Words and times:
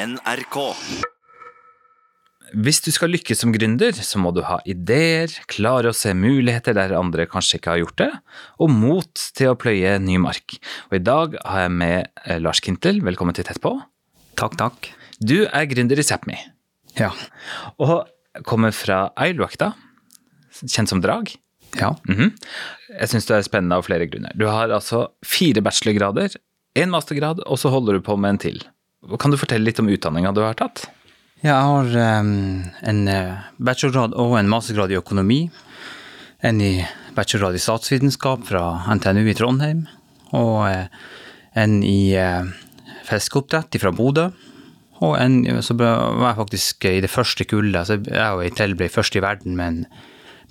NRK. 0.00 0.56
Hvis 2.64 2.80
du 2.82 2.88
skal 2.94 3.12
lykkes 3.12 3.42
som 3.44 3.52
gründer, 3.54 3.92
så 3.94 4.18
må 4.22 4.32
du 4.34 4.40
ha 4.46 4.56
ideer, 4.68 5.30
klare 5.50 5.92
å 5.92 5.96
se 5.96 6.14
muligheter 6.16 6.74
der 6.74 6.94
andre 6.98 7.26
kanskje 7.30 7.60
ikke 7.60 7.74
har 7.74 7.82
gjort 7.82 7.98
det, 8.00 8.08
og 8.64 8.72
mot 8.72 9.24
til 9.36 9.52
å 9.52 9.58
pløye 9.60 9.92
ny 10.02 10.16
mark. 10.22 10.56
Og 10.88 10.96
i 10.98 11.02
dag 11.04 11.36
har 11.44 11.66
jeg 11.66 11.74
med 11.76 12.08
eh, 12.24 12.40
Lars 12.42 12.62
Kintel, 12.64 13.02
velkommen 13.06 13.36
til 13.36 13.46
Tett 13.46 13.60
på. 13.62 13.74
Takk, 14.40 14.56
takk. 14.58 14.88
Du 15.20 15.44
er 15.44 15.68
gründer 15.70 16.00
i 16.00 16.06
Sápmi, 16.06 16.38
Ja. 16.98 17.12
og 17.78 18.08
kommer 18.48 18.72
fra 18.74 19.10
Eilvakta, 19.20 19.74
kjent 20.64 20.90
som 20.90 21.04
Drag. 21.04 21.30
Ja. 21.78 21.92
Mhm. 22.08 22.32
Jeg 22.96 23.12
syns 23.12 23.28
du 23.28 23.36
er 23.36 23.44
spennende 23.46 23.76
av 23.78 23.84
flere 23.86 24.08
grunner. 24.10 24.32
Du 24.34 24.48
har 24.48 24.72
altså 24.74 25.10
fire 25.22 25.62
bachelorgrader, 25.62 26.34
én 26.74 26.90
mastergrad, 26.90 27.44
og 27.46 27.60
så 27.60 27.70
holder 27.70 28.00
du 28.00 28.06
på 28.08 28.16
med 28.18 28.34
en 28.38 28.44
til. 28.48 28.62
Kan 29.18 29.32
du 29.32 29.38
fortelle 29.40 29.64
litt 29.64 29.80
om 29.80 29.88
utdanninga 29.88 30.32
du 30.36 30.42
har 30.44 30.58
tatt? 30.58 30.84
Jeg 31.40 31.56
har 31.56 31.86
um, 32.20 32.66
en 32.84 33.00
eh, 33.08 33.38
bachelorgrad 33.56 34.12
og 34.20 34.34
en 34.36 34.50
mastergrad 34.52 34.92
i 34.92 34.98
økonomi. 34.98 35.46
En 36.44 36.60
i 36.60 36.82
bachelorgrad 37.16 37.56
i 37.56 37.62
statsvitenskap 37.64 38.44
fra 38.50 38.64
NTNU 38.92 39.24
i 39.24 39.36
Trondheim. 39.38 39.86
Og 40.36 40.66
eh, 40.68 40.84
en 41.56 41.80
i 41.80 42.12
uh, 42.20 42.44
fiskeoppdrett 43.08 43.80
fra 43.80 43.94
Bodø. 43.96 44.28
Og 45.00 45.16
en, 45.16 45.40
så 45.64 45.74
var 45.80 46.12
jeg 46.26 46.40
faktisk 46.42 46.84
i 46.90 47.00
det 47.00 47.08
første 47.08 47.46
kullet, 47.48 47.88
så 47.88 47.96
jeg 47.96 48.36
og 48.36 48.44
ei 48.44 48.74
ble 48.76 48.90
først 48.92 49.16
i 49.16 49.22
verden 49.24 49.56
med 49.56 49.72
en 49.72 50.02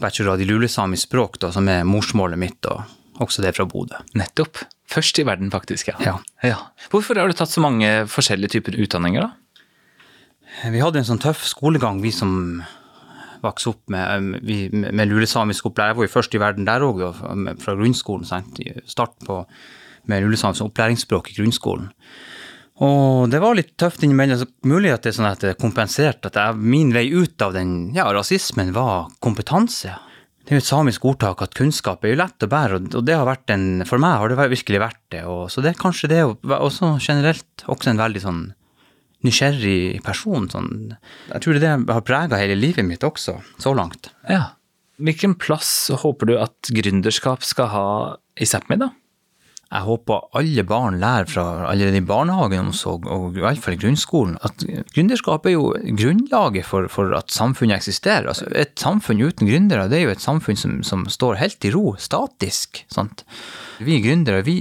bachelorgrad 0.02 0.42
i 0.42 0.50
lulesamisk 0.50 1.06
språk, 1.06 1.38
da, 1.44 1.52
som 1.54 1.70
er 1.70 1.86
morsmålet 1.86 2.42
mitt, 2.42 2.66
og 2.66 3.22
også 3.22 3.45
det 3.45 3.54
fra 3.59 3.68
Bodø. 3.70 4.02
Nettopp. 4.18 4.64
Først 4.90 5.20
i 5.22 5.26
verden, 5.28 5.52
faktisk. 5.54 5.92
Ja. 6.02 6.18
ja. 6.42 6.58
Hvorfor 6.90 7.20
har 7.20 7.30
du 7.30 7.38
tatt 7.38 7.52
så 7.52 7.62
mange 7.62 8.08
forskjellige 8.10 8.58
typer 8.58 8.78
utdanninger, 8.82 9.28
da? 9.28 9.62
Vi 10.74 10.82
hadde 10.82 11.04
en 11.04 11.08
sånn 11.08 11.22
tøff 11.22 11.44
skolegang, 11.46 12.02
vi 12.02 12.12
som 12.12 12.64
vokste 13.44 13.72
opp 13.72 13.94
med, 13.94 14.42
um, 14.42 14.81
med 14.90 15.12
lulesamisk 15.12 15.70
opplæring. 15.70 15.94
Jeg 15.94 16.00
var 16.00 16.08
jo 16.08 16.16
først 16.16 16.36
i 16.36 16.42
verden 16.42 16.68
der 16.68 16.84
òg, 16.84 17.06
fra 17.62 17.78
grunnskolen. 17.78 18.28
Sant? 18.28 18.59
Start 18.90 19.16
på, 19.28 19.44
med 20.09 20.26
lulesamisk 20.26 20.66
opplæringsspråk 20.66 21.31
i 21.31 21.38
grunnskolen. 21.38 21.92
Og 22.80 23.28
det 23.31 23.42
var 23.44 23.58
litt 23.59 23.74
tøft 23.80 24.03
innimellom. 24.08 24.42
Så 24.42 24.50
mulig 24.68 24.94
at 24.94 25.03
det 25.03 25.14
er 25.14 25.18
sånn 25.20 25.30
at 25.30 25.44
det 25.44 25.58
kompenserte 25.59 26.31
at 26.31 26.38
jeg, 26.40 26.59
min 26.59 26.94
vei 26.96 27.09
ut 27.12 27.42
av 27.44 27.56
den 27.56 27.92
ja, 27.96 28.08
rasismen 28.16 28.72
var 28.76 29.12
kompetanse. 29.24 29.98
Det 30.50 30.55
er 30.55 30.64
jo 30.64 30.64
et 30.64 30.66
samisk 30.66 31.03
ordtak 31.05 31.44
at 31.45 31.52
kunnskap 31.53 32.02
er 32.02 32.16
jo 32.16 32.17
lett 32.23 32.42
å 32.42 32.47
bære, 32.50 32.80
og 32.97 33.03
det 33.05 33.14
har 33.14 33.28
vært 33.28 33.52
en, 33.53 33.83
for 33.86 34.02
meg 34.02 34.16
har 34.17 34.31
det 34.31 34.47
virkelig 34.50 34.80
vært 34.81 35.03
det. 35.14 35.19
Og, 35.30 35.44
så 35.53 35.61
det 35.61 35.69
er 35.69 35.78
kanskje 35.78 36.09
det, 36.09 36.23
og 36.25 36.41
også 36.56 36.95
generelt 37.06 37.66
også 37.69 37.91
en 37.91 38.02
veldig 38.02 38.23
sånn 38.23 38.39
nysgjerrig 39.30 40.00
person. 40.02 40.47
Sånn. 40.50 40.72
Jeg 41.30 41.44
tror 41.45 41.59
det 41.61 41.69
har 41.69 42.02
prega 42.08 42.39
hele 42.41 42.58
livet 42.58 42.88
mitt 42.88 43.06
også, 43.06 43.36
så 43.61 43.75
langt. 43.78 44.09
Ja. 44.25 44.56
Hvilken 44.97 45.38
plass 45.38 45.91
håper 46.02 46.31
du 46.31 46.33
at 46.41 46.73
gründerskap 46.73 47.45
skal 47.45 47.69
ha 47.75 47.86
i 48.34 48.50
Sápmi, 48.50 48.80
da? 48.81 48.89
Jeg 49.70 49.86
håper 49.86 50.23
alle 50.39 50.64
barn 50.66 50.98
lærer 50.98 51.28
fra 51.30 51.44
allerede 51.70 52.00
i 52.02 52.06
barnehagen 52.06 52.72
og, 52.89 53.03
i 53.38 53.44
hvert 53.44 53.62
fall 53.62 53.78
grunnskolen 53.78 54.39
at 54.42 54.64
gründerskap 54.95 55.45
er 55.45 55.53
jo 55.53 55.67
grunnlaget 56.00 56.66
for, 56.66 56.88
for 56.89 57.14
at 57.14 57.30
samfunnet 57.30 57.78
eksisterer. 57.78 58.31
Altså, 58.31 58.47
et 58.58 58.73
samfunn 58.81 59.22
uten 59.22 59.45
gründere 59.45 59.86
det 59.92 60.00
er 60.00 60.08
jo 60.08 60.16
et 60.16 60.25
samfunn 60.25 60.58
som, 60.58 60.80
som 60.81 61.06
står 61.06 61.38
helt 61.44 61.70
i 61.70 61.73
ro, 61.75 61.94
statisk. 62.02 62.81
Sant? 62.90 63.22
Vi 63.86 64.02
gründere 64.02 64.42
vi, 64.47 64.58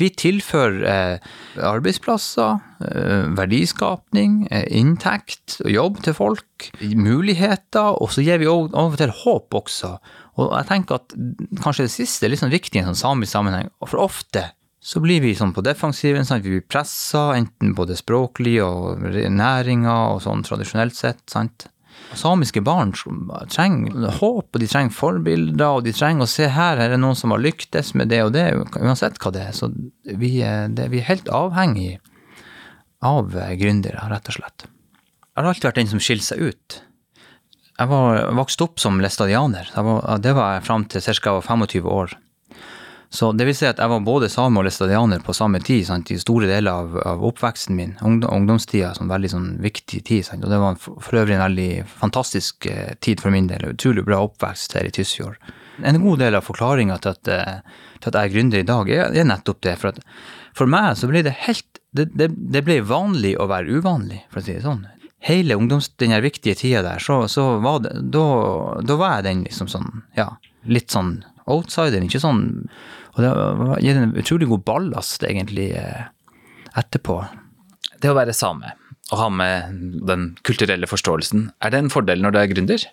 vi 0.00 0.08
tilfører 0.24 0.88
eh, 0.88 1.28
arbeidsplasser, 1.60 2.56
eh, 2.88 3.28
verdiskapning, 3.36 4.46
eh, 4.50 4.64
inntekt 4.72 5.60
jobb 5.68 6.00
til 6.06 6.16
folk, 6.16 6.70
muligheter, 6.96 8.00
og 8.00 8.08
så 8.14 8.24
gir 8.24 8.40
vi 8.40 8.48
av 8.48 8.72
og 8.72 8.96
til 8.96 9.12
håp 9.20 9.60
også. 9.60 9.98
Og 10.36 10.52
jeg 10.52 10.68
tenker 10.68 11.00
at 11.00 11.14
kanskje 11.62 11.86
det 11.86 11.94
siste 11.94 12.26
er 12.26 12.32
litt 12.32 12.42
sånn 12.42 12.52
viktig 12.52 12.78
i 12.78 12.82
en 12.82 12.90
sånn 12.90 13.02
samisk 13.02 13.32
sammenheng. 13.32 13.70
Og 13.80 13.92
for 13.92 14.04
ofte 14.04 14.50
så 14.86 15.00
blir 15.02 15.22
vi 15.24 15.32
sånn 15.34 15.54
på 15.56 15.64
defensiven, 15.66 16.26
sant? 16.28 16.44
vi 16.44 16.58
blir 16.58 16.66
pressa, 16.68 17.32
enten 17.34 17.72
både 17.74 17.96
språklig 17.98 18.60
og 18.62 19.00
næringa 19.02 19.96
og 20.12 20.20
sånn 20.22 20.44
tradisjonelt 20.46 20.94
sett. 20.94 21.24
sant? 21.32 21.66
Samiske 22.14 22.60
barn 22.62 22.92
trenger 23.50 24.12
håp, 24.20 24.46
og 24.52 24.60
de 24.62 24.68
trenger 24.70 24.94
forbilder, 24.94 25.78
og 25.78 25.86
de 25.88 25.94
trenger 25.96 26.26
å 26.26 26.30
se 26.30 26.46
her, 26.46 26.76
her 26.76 26.84
er 26.84 26.94
det 26.94 27.00
noen 27.02 27.18
som 27.18 27.32
har 27.34 27.42
lyktes 27.42 27.94
med 27.98 28.12
det 28.12 28.22
og 28.28 28.34
det, 28.36 28.46
uansett 28.78 29.18
hva 29.22 29.32
det 29.34 29.48
er. 29.48 29.56
Så 29.56 29.72
vi 30.04 30.36
det, 30.38 30.90
vi 30.92 31.02
er 31.02 31.10
helt 31.10 31.32
avhengig 31.34 31.96
av 33.04 33.34
gründere, 33.58 34.06
rett 34.12 34.30
og 34.30 34.38
slett. 34.38 34.68
Jeg 34.68 35.42
har 35.42 35.50
alltid 35.50 35.68
vært 35.68 35.80
den 35.82 35.90
som 35.90 36.00
skiller 36.00 36.24
seg 36.24 36.46
ut. 36.52 36.78
Jeg 37.76 37.90
var 37.90 38.30
vokst 38.38 38.62
opp 38.64 38.80
som 38.80 39.00
læstadianer. 39.04 39.68
Det 40.24 40.32
var 40.32 40.54
jeg 40.54 40.64
fram 40.64 40.86
til 40.88 41.02
ca. 41.04 41.40
25 41.44 41.84
år. 41.84 42.14
Så 43.08 43.30
det 43.32 43.46
vil 43.46 43.54
si 43.54 43.66
at 43.68 43.78
jeg 43.78 43.90
var 43.90 44.02
både 44.04 44.28
same 44.32 44.58
og 44.60 44.66
læstadianer 44.66 45.20
på 45.24 45.34
samme 45.36 45.60
tid, 45.64 45.84
sant, 45.86 46.10
i 46.10 46.18
store 46.18 46.48
deler 46.50 46.72
av, 46.72 46.96
av 47.06 47.22
oppveksten 47.28 47.76
min. 47.76 47.94
Ungdom, 48.04 48.32
ungdomstida, 48.34 48.94
sånn 48.96 49.12
veldig 49.12 49.30
sånn 49.30 49.46
viktig 49.62 50.02
tid. 50.08 50.24
Sant, 50.26 50.44
og 50.44 50.52
det 50.52 50.58
var 50.62 50.80
for, 50.80 51.20
øvrig 51.20 51.36
en 51.36 51.44
veldig 51.44 51.70
fantastisk 52.00 52.66
eh, 52.70 52.96
tid 53.04 53.22
for 53.22 53.34
min 53.34 53.48
del. 53.50 53.68
Utrolig 53.70 54.04
bra 54.08 54.22
oppvekst 54.24 54.76
her 54.76 54.88
i 54.88 54.92
Tysfjord. 54.96 55.38
En 55.84 56.00
god 56.02 56.24
del 56.24 56.36
av 56.38 56.48
forklaringa 56.48 56.98
til, 57.04 57.16
eh, 57.36 57.60
til 58.00 58.10
at 58.10 58.18
jeg 58.18 58.32
er 58.32 58.34
gründer 58.34 58.64
i 58.64 58.68
dag, 58.72 58.90
er, 58.90 59.12
er 59.12 59.30
nettopp 59.30 59.62
det. 59.68 59.76
For, 59.80 59.92
at, 59.92 60.18
for 60.56 60.72
meg 60.72 60.96
så 60.98 61.12
ble 61.12 61.22
det 61.28 61.36
helt 61.46 61.68
det, 61.96 62.10
det, 62.16 62.32
det 62.52 62.64
ble 62.66 62.82
vanlig 62.84 63.36
å 63.40 63.46
være 63.48 63.78
uvanlig, 63.78 64.24
for 64.32 64.42
å 64.42 64.44
si 64.44 64.56
det 64.58 64.64
sånn 64.66 64.84
hele 65.26 65.56
ungdoms, 65.58 65.88
den 66.00 66.14
her 66.14 66.22
viktige 66.24 66.56
tida 66.58 66.82
der, 66.86 67.02
så, 67.02 67.24
så 67.30 67.56
var 67.64 67.82
det, 67.84 67.94
da, 68.14 68.26
da 68.86 68.98
var 68.98 69.18
jeg 69.18 69.26
den 69.26 69.44
liksom 69.48 69.70
sånn, 69.70 69.88
ja, 70.18 70.30
litt 70.70 70.94
sånn 70.94 71.18
outsider, 71.50 72.02
ikke 72.02 72.22
sånn, 72.22 72.44
og 73.16 73.22
det 73.22 73.32
gir 73.84 73.98
en 73.98 74.14
utrolig 74.18 74.48
god 74.50 74.64
ballast 74.66 75.24
egentlig 75.26 75.70
eh, 75.78 76.08
etterpå. 76.78 77.20
Det 78.02 78.10
å 78.12 78.18
være 78.18 78.34
same 78.36 78.74
og 79.12 79.20
ha 79.20 79.26
med 79.30 79.76
den 80.08 80.30
kulturelle 80.46 80.88
forståelsen, 80.90 81.50
er 81.62 81.70
det 81.70 81.78
en 81.78 81.92
fordel 81.92 82.22
når 82.22 82.34
du 82.34 82.38
er 82.40 82.48
gründer? 82.50 82.86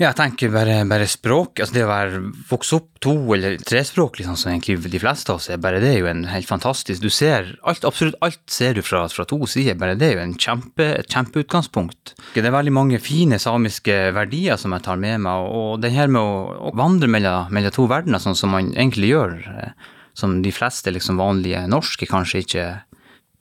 Ja, 0.00 0.06
jeg 0.08 0.16
tenker 0.16 0.48
bare, 0.54 0.78
bare 0.88 1.04
språk, 1.04 1.60
altså 1.60 1.74
det 1.76 1.82
å 1.84 1.88
være 1.90 2.20
vokse 2.48 2.78
opp 2.78 2.94
to- 3.04 3.34
eller 3.34 3.58
trespråklig, 3.60 4.22
liksom, 4.22 4.38
som 4.40 4.52
egentlig 4.54 4.88
de 4.88 5.00
fleste 5.02 5.28
av 5.28 5.36
oss 5.36 5.50
er, 5.52 5.58
bare 5.60 5.82
det 5.82 5.90
er 5.90 5.98
jo 6.00 6.06
en 6.08 6.22
helt 6.30 6.48
fantastisk, 6.48 7.02
du 7.02 7.10
ser 7.12 7.50
alt, 7.68 7.84
absolutt 7.84 8.16
alt 8.24 8.40
ser 8.48 8.72
du 8.72 8.80
fra, 8.80 9.02
fra 9.12 9.26
to 9.28 9.36
sider, 9.44 9.76
bare 9.76 9.98
det 10.00 10.06
er 10.08 10.14
jo 10.16 10.22
en 10.22 10.32
kjempe, 10.40 10.86
et 10.96 11.12
kjempeutgangspunkt. 11.12 12.14
Det 12.32 12.40
er 12.40 12.54
veldig 12.54 12.72
mange 12.72 13.00
fine 13.04 13.36
samiske 13.36 13.98
verdier 14.16 14.56
som 14.56 14.72
jeg 14.72 14.82
tar 14.86 14.96
med 15.02 15.20
meg, 15.26 15.50
og 15.52 15.82
det 15.84 15.90
her 15.92 16.08
med 16.08 16.22
å, 16.24 16.70
å 16.70 16.72
vandre 16.80 17.10
mellom, 17.12 17.52
mellom 17.52 17.74
to 17.76 17.84
verdener, 17.90 18.22
sånn 18.24 18.38
som 18.38 18.54
man 18.56 18.70
egentlig 18.72 19.10
gjør, 19.12 19.34
eh, 19.52 19.90
som 20.16 20.38
de 20.40 20.54
fleste 20.56 20.88
liksom 20.94 21.20
vanlige 21.20 21.66
norske 21.68 22.08
kanskje 22.08 22.40
ikke 22.46 22.64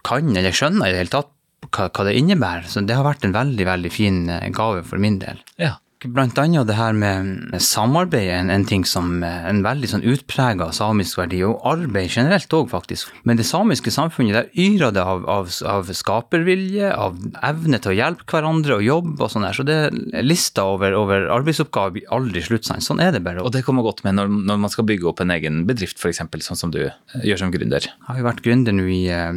kan 0.03 0.35
eller 0.35 0.51
skjønner 0.51 0.90
i 0.90 0.97
det 0.97 1.00
hele 1.06 1.16
tatt, 1.16 1.31
hva, 1.72 1.88
hva 1.88 2.06
det 2.09 2.17
innebærer, 2.19 2.67
så 2.67 2.84
det 2.84 3.00
har 3.00 3.07
vært 3.07 3.23
en 3.23 3.38
veldig, 3.40 3.69
veldig 3.72 3.94
fin 3.94 4.19
eh, 4.28 4.50
gave 4.51 4.84
for 4.84 5.00
min 5.00 5.16
del. 5.23 5.40
Ja. 5.56 5.78
Blant 6.01 6.39
annet 6.41 6.66
det 6.66 6.75
her 6.79 6.95
med 6.97 7.53
samarbeid 7.62 8.25
er 8.25 8.39
en, 8.39 8.50
en 8.50 8.63
ting 8.66 8.81
som 8.89 9.19
er 9.22 9.44
en 9.45 9.59
veldig 9.62 9.89
sånn 9.91 10.06
utprega 10.09 10.72
samisk 10.73 11.19
verdi, 11.19 11.44
og 11.45 11.62
arbeid 11.69 12.09
generelt 12.09 12.56
òg, 12.57 12.72
faktisk. 12.72 13.12
Men 13.28 13.38
det 13.38 13.45
samiske 13.45 13.94
samfunnet, 13.94 14.34
der 14.34 14.63
yrer 14.63 14.95
det 14.95 15.03
av, 15.06 15.28
av, 15.29 15.51
av 15.69 15.91
skapervilje, 15.94 16.90
av 16.90 17.19
evne 17.45 17.78
til 17.78 17.94
å 17.94 17.95
hjelpe 18.00 18.25
hverandre 18.34 18.79
og 18.79 18.88
jobbe 18.88 19.28
og 19.28 19.29
sånn 19.29 19.45
der. 19.45 19.59
Så 19.59 19.67
det 19.67 19.78
er 19.91 20.25
lista 20.25 20.66
over, 20.73 20.97
over 20.97 21.29
arbeidsoppgaver 21.38 22.00
blir 22.00 22.09
aldri 22.17 22.41
slutt. 22.47 22.66
sant? 22.66 22.88
Sånn 22.88 23.03
er 23.03 23.13
det 23.13 23.22
bare. 23.28 23.45
Og 23.45 23.53
det 23.53 23.61
kommer 23.67 23.85
godt 23.85 24.01
med 24.07 24.17
når, 24.17 24.34
når 24.50 24.66
man 24.66 24.73
skal 24.73 24.90
bygge 24.90 25.11
opp 25.11 25.22
en 25.22 25.35
egen 25.38 25.67
bedrift, 25.69 26.01
f.eks., 26.01 26.25
sånn 26.47 26.63
som 26.66 26.73
du 26.73 26.81
eh, 26.88 26.97
gjør 27.22 27.45
som 27.45 27.53
gründer. 27.53 27.85
Jeg 27.85 28.09
har 28.09 28.17
jo 28.17 28.29
vært 28.31 28.41
gründer 28.47 28.73
nå 28.73 28.90
i 28.90 29.03
eh, 29.13 29.29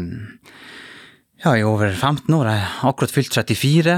ja, 1.44 1.52
i 1.58 1.64
over 1.66 1.92
15 1.92 2.34
år. 2.34 2.48
Jeg 2.48 2.62
har 2.64 2.92
akkurat 2.92 3.12
fylt 3.12 3.36
34. 3.36 3.96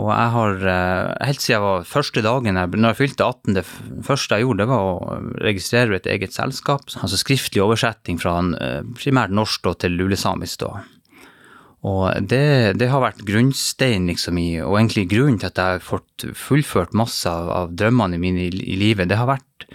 Og 0.00 0.08
jeg 0.10 0.30
har 0.36 0.68
eh, 0.72 1.26
helt 1.28 1.44
siden 1.44 1.56
jeg 1.56 1.64
var 1.64 1.88
første 1.88 2.22
dagen 2.24 2.60
jeg, 2.60 2.70
når 2.76 2.94
jeg 2.94 3.00
fylte 3.00 3.26
18, 3.26 3.58
det 3.58 3.64
første 4.06 4.38
jeg 4.38 4.46
gjorde, 4.46 4.62
det 4.62 4.70
var 4.70 4.86
å 4.86 5.18
registrere 5.44 5.98
et 5.98 6.08
eget 6.10 6.36
selskap. 6.36 6.88
Altså 7.00 7.20
skriftlig 7.20 7.62
oversetting 7.64 8.20
fra 8.22 8.38
eh, 8.56 8.80
primært 8.96 9.34
norsk 9.36 9.68
til 9.80 9.98
lulesamisk. 10.00 10.64
da. 10.64 10.80
Og 11.90 12.28
det, 12.28 12.76
det 12.80 12.90
har 12.92 13.00
vært 13.00 13.24
grunnstein 13.24 14.08
liksom 14.10 14.40
i, 14.40 14.48
og 14.60 14.76
egentlig 14.80 15.08
grunnen 15.12 15.38
til 15.40 15.48
at 15.48 15.60
jeg 15.60 15.78
har 15.78 15.84
fått 15.84 16.26
fullført 16.36 16.96
masse 16.96 17.28
av, 17.28 17.48
av 17.56 17.72
drømmene 17.72 18.20
mine 18.20 18.48
i, 18.48 18.50
i 18.52 18.76
livet. 18.80 19.08
Det 19.08 19.20
har 19.20 19.30
vært 19.30 19.68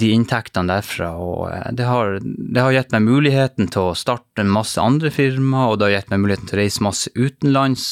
de 0.00 0.10
inntektene 0.10 0.72
derfra, 0.72 1.12
og 1.22 1.44
eh, 1.52 1.70
det 1.78 1.86
har, 1.86 2.18
det 2.22 2.62
har 2.62 2.74
gitt 2.74 2.94
meg 2.94 3.04
muligheten 3.06 3.68
til 3.70 3.90
å 3.90 3.96
starte 3.98 4.42
en 4.42 4.50
masse 4.50 4.80
andre 4.80 5.12
firmaer, 5.14 5.72
og 5.72 5.78
det 5.78 5.86
har 5.86 5.94
gitt 5.98 6.12
meg 6.12 6.22
muligheten 6.24 6.50
til 6.50 6.58
å 6.58 6.62
reise 6.62 6.86
masse 6.86 7.12
utenlands. 7.14 7.86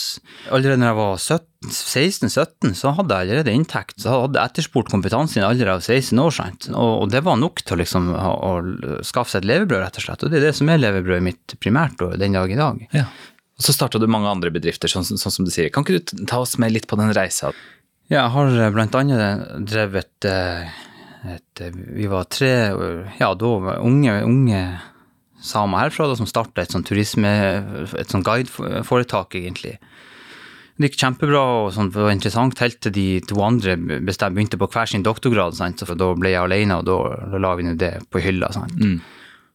Allerede 0.51 0.81
når 0.83 0.91
jeg 0.91 0.99
var 0.99 1.21
16-17, 1.23 2.75
så 2.79 2.95
hadde 2.99 3.19
jeg 3.19 3.29
allerede 3.29 3.55
inntekt, 3.55 4.01
så 4.03 4.09
jeg 4.11 4.27
hadde 4.27 4.47
etterspurt 4.51 4.91
kompetansen 4.91 5.41
i 5.41 5.45
en 5.45 5.49
alder 5.53 5.75
av 5.77 5.85
16 5.85 6.23
år, 6.25 6.35
sant? 6.39 6.71
Og, 6.73 6.93
og 7.05 7.13
det 7.15 7.23
var 7.27 7.39
nok 7.39 7.63
til 7.69 7.83
liksom 7.83 8.11
å, 8.19 8.33
å 8.35 9.03
skaffe 9.07 9.37
seg 9.37 9.45
et 9.45 9.51
levebrød, 9.53 9.85
rett 9.85 10.03
og 10.03 10.09
slett. 10.09 10.27
Og 10.27 10.33
det 10.33 10.41
er 10.41 10.49
det 10.49 10.57
som 10.59 10.73
er 10.73 10.83
levebrødet 10.83 11.29
mitt 11.29 11.59
primært 11.63 12.03
og 12.03 12.19
den 12.19 12.35
dag 12.35 12.51
i 12.51 12.59
dag. 12.59 12.83
Ja. 12.97 13.07
Og 13.59 13.69
så 13.69 13.77
starta 13.77 14.01
du 14.03 14.09
mange 14.11 14.31
andre 14.31 14.51
bedrifter, 14.51 14.91
sånn, 14.91 15.07
sånn, 15.07 15.23
som 15.23 15.47
du 15.47 15.55
sier. 15.55 15.71
Kan 15.71 15.87
ikke 15.87 16.03
du 16.03 16.27
ta 16.27 16.43
oss 16.43 16.57
med 16.59 16.75
litt 16.75 16.91
på 16.91 16.99
den 16.99 17.15
reisa? 17.15 17.53
Ja, 18.11 18.25
jeg 18.25 18.33
har 18.35 18.51
bl.a. 18.51 18.71
blant 18.75 18.97
annet 18.99 19.53
drevet 19.71 20.27
eh, 20.27 20.67
et, 21.29 21.63
Vi 21.73 22.09
var 22.11 22.27
tre, 22.31 22.53
ja 23.21 23.33
da 23.39 23.53
unge, 23.79 24.17
unge 24.27 24.63
samer 25.43 25.87
herfra 25.87 26.09
da, 26.11 26.17
som 26.19 26.29
starta 26.29 26.63
et 26.63 26.73
sånt 26.75 26.87
turisme, 26.89 27.31
et 27.99 28.13
sånt 28.13 28.27
guideforetak, 28.27 29.37
egentlig. 29.39 29.77
Det 30.79 30.89
gikk 30.89 31.01
kjempebra 31.03 31.41
og 31.63 31.73
sånt, 31.77 31.93
det 31.95 32.03
var 32.03 32.15
interessant 32.15 32.63
helt 32.63 32.79
til 32.83 32.95
de 32.97 33.07
to 33.29 33.39
andre 33.45 33.77
begynte 33.77 34.59
på 34.59 34.71
hver 34.73 34.89
sin 34.91 35.05
doktorgrad. 35.05 35.55
Sant? 35.59 35.83
Så 35.83 35.99
da 35.99 36.13
ble 36.19 36.33
jeg 36.33 36.43
alene, 36.43 36.81
og 36.81 36.87
da, 36.89 36.99
da 37.35 37.43
la 37.43 37.53
vi 37.59 37.75
det 37.79 37.93
på 38.11 38.23
hylla. 38.25 38.51
Sant? 38.55 38.79
Mm. 38.81 38.97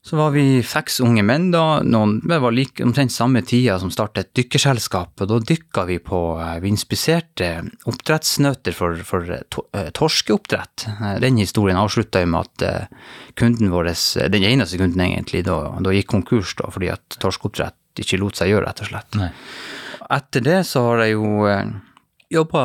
Så 0.07 0.15
var 0.15 0.31
vi 0.31 0.61
seks 0.63 1.01
unge 1.03 1.19
menn, 1.27 1.49
da. 1.51 1.81
Noen, 1.83 2.21
det 2.23 2.37
var 2.39 2.53
like, 2.55 2.79
omtrent 2.83 3.11
samme 3.11 3.41
tida 3.43 3.75
som 3.81 3.89
startet 3.91 4.29
et 4.29 4.37
dykkerselskap. 4.39 5.19
og 5.19 5.27
Da 5.27 5.39
dykka 5.49 5.83
vi 5.89 5.97
på 5.99 6.21
eh, 6.39 6.53
Vi 6.63 6.71
inspiserte 6.71 7.49
oppdrettsnøter 7.91 8.75
for, 8.77 8.95
for 9.03 9.27
eh, 9.27 9.43
to, 9.51 9.65
uh, 9.75 9.89
torskeoppdrett. 9.91 10.85
Den 11.19 11.41
historien 11.41 11.79
avslutta 11.81 12.21
med 12.23 12.47
at 12.47 12.87
kunden 13.35 13.73
vår, 13.73 13.91
den 14.31 14.47
eneste 14.47 14.79
kunden 14.79 15.03
egentlig, 15.03 15.43
da, 15.49 15.59
da 15.83 15.95
gikk 15.97 16.07
konkurs 16.15 16.55
da, 16.55 16.71
fordi 16.71 16.93
at 16.93 17.19
torskeoppdrett 17.19 17.99
ikke 17.99 18.21
lot 18.21 18.39
seg 18.39 18.53
gjøre, 18.53 18.69
rett 18.69 18.85
og 18.85 18.91
slett. 18.93 19.19
Nei. 19.19 19.33
Etter 20.07 20.45
det 20.45 20.61
så 20.69 20.85
har 20.87 21.03
jeg 21.03 21.17
jo 21.17 21.51
jobba 22.33 22.61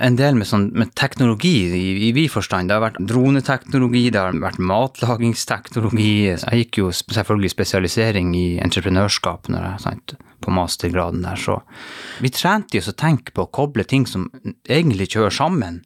en 0.00 0.16
del 0.16 0.38
med, 0.38 0.48
sånn, 0.48 0.68
med 0.78 0.94
teknologi 0.96 1.68
i, 1.68 1.82
i 2.08 2.12
vid 2.16 2.30
forstand. 2.32 2.70
Det 2.70 2.78
har 2.78 2.84
vært 2.86 3.00
droneteknologi, 3.10 4.06
det 4.14 4.22
har 4.22 4.38
vært 4.40 4.62
matlagingsteknologi. 4.70 6.12
Jeg 6.30 6.62
gikk 6.62 6.80
jo 6.80 6.92
selvfølgelig 6.94 7.52
spesialisering 7.52 8.32
i 8.38 8.46
entreprenørskap 8.64 9.50
når 9.52 9.66
jeg, 9.66 9.82
sant, 9.84 10.16
på 10.44 10.54
mastergraden 10.54 11.26
der, 11.26 11.40
så 11.40 11.58
vi 12.22 12.30
trente 12.32 12.80
oss 12.80 12.90
å 12.92 12.96
tenke 12.96 13.34
på 13.34 13.44
å 13.44 13.52
koble 13.52 13.84
ting 13.88 14.06
som 14.08 14.28
egentlig 14.64 15.08
ikke 15.08 15.24
hører 15.24 15.38
sammen. 15.40 15.80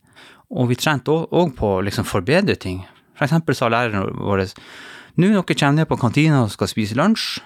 Og 0.53 0.69
vi 0.71 0.77
trente 0.79 1.11
òg 1.11 1.55
på 1.57 1.79
å 1.79 1.85
liksom 1.85 2.07
forbedre 2.07 2.59
ting. 2.61 2.83
For 3.17 3.27
eksempel 3.27 3.57
sa 3.57 3.71
læreren 3.73 4.13
vår 4.21 4.47
nå 5.21 5.29
dere 5.29 5.45
kommer 5.45 5.77
ned 5.77 5.89
på 5.91 5.99
kantina 6.01 6.39
og 6.45 6.53
skal 6.55 6.71
spise 6.71 6.97
lunsj, 6.97 7.43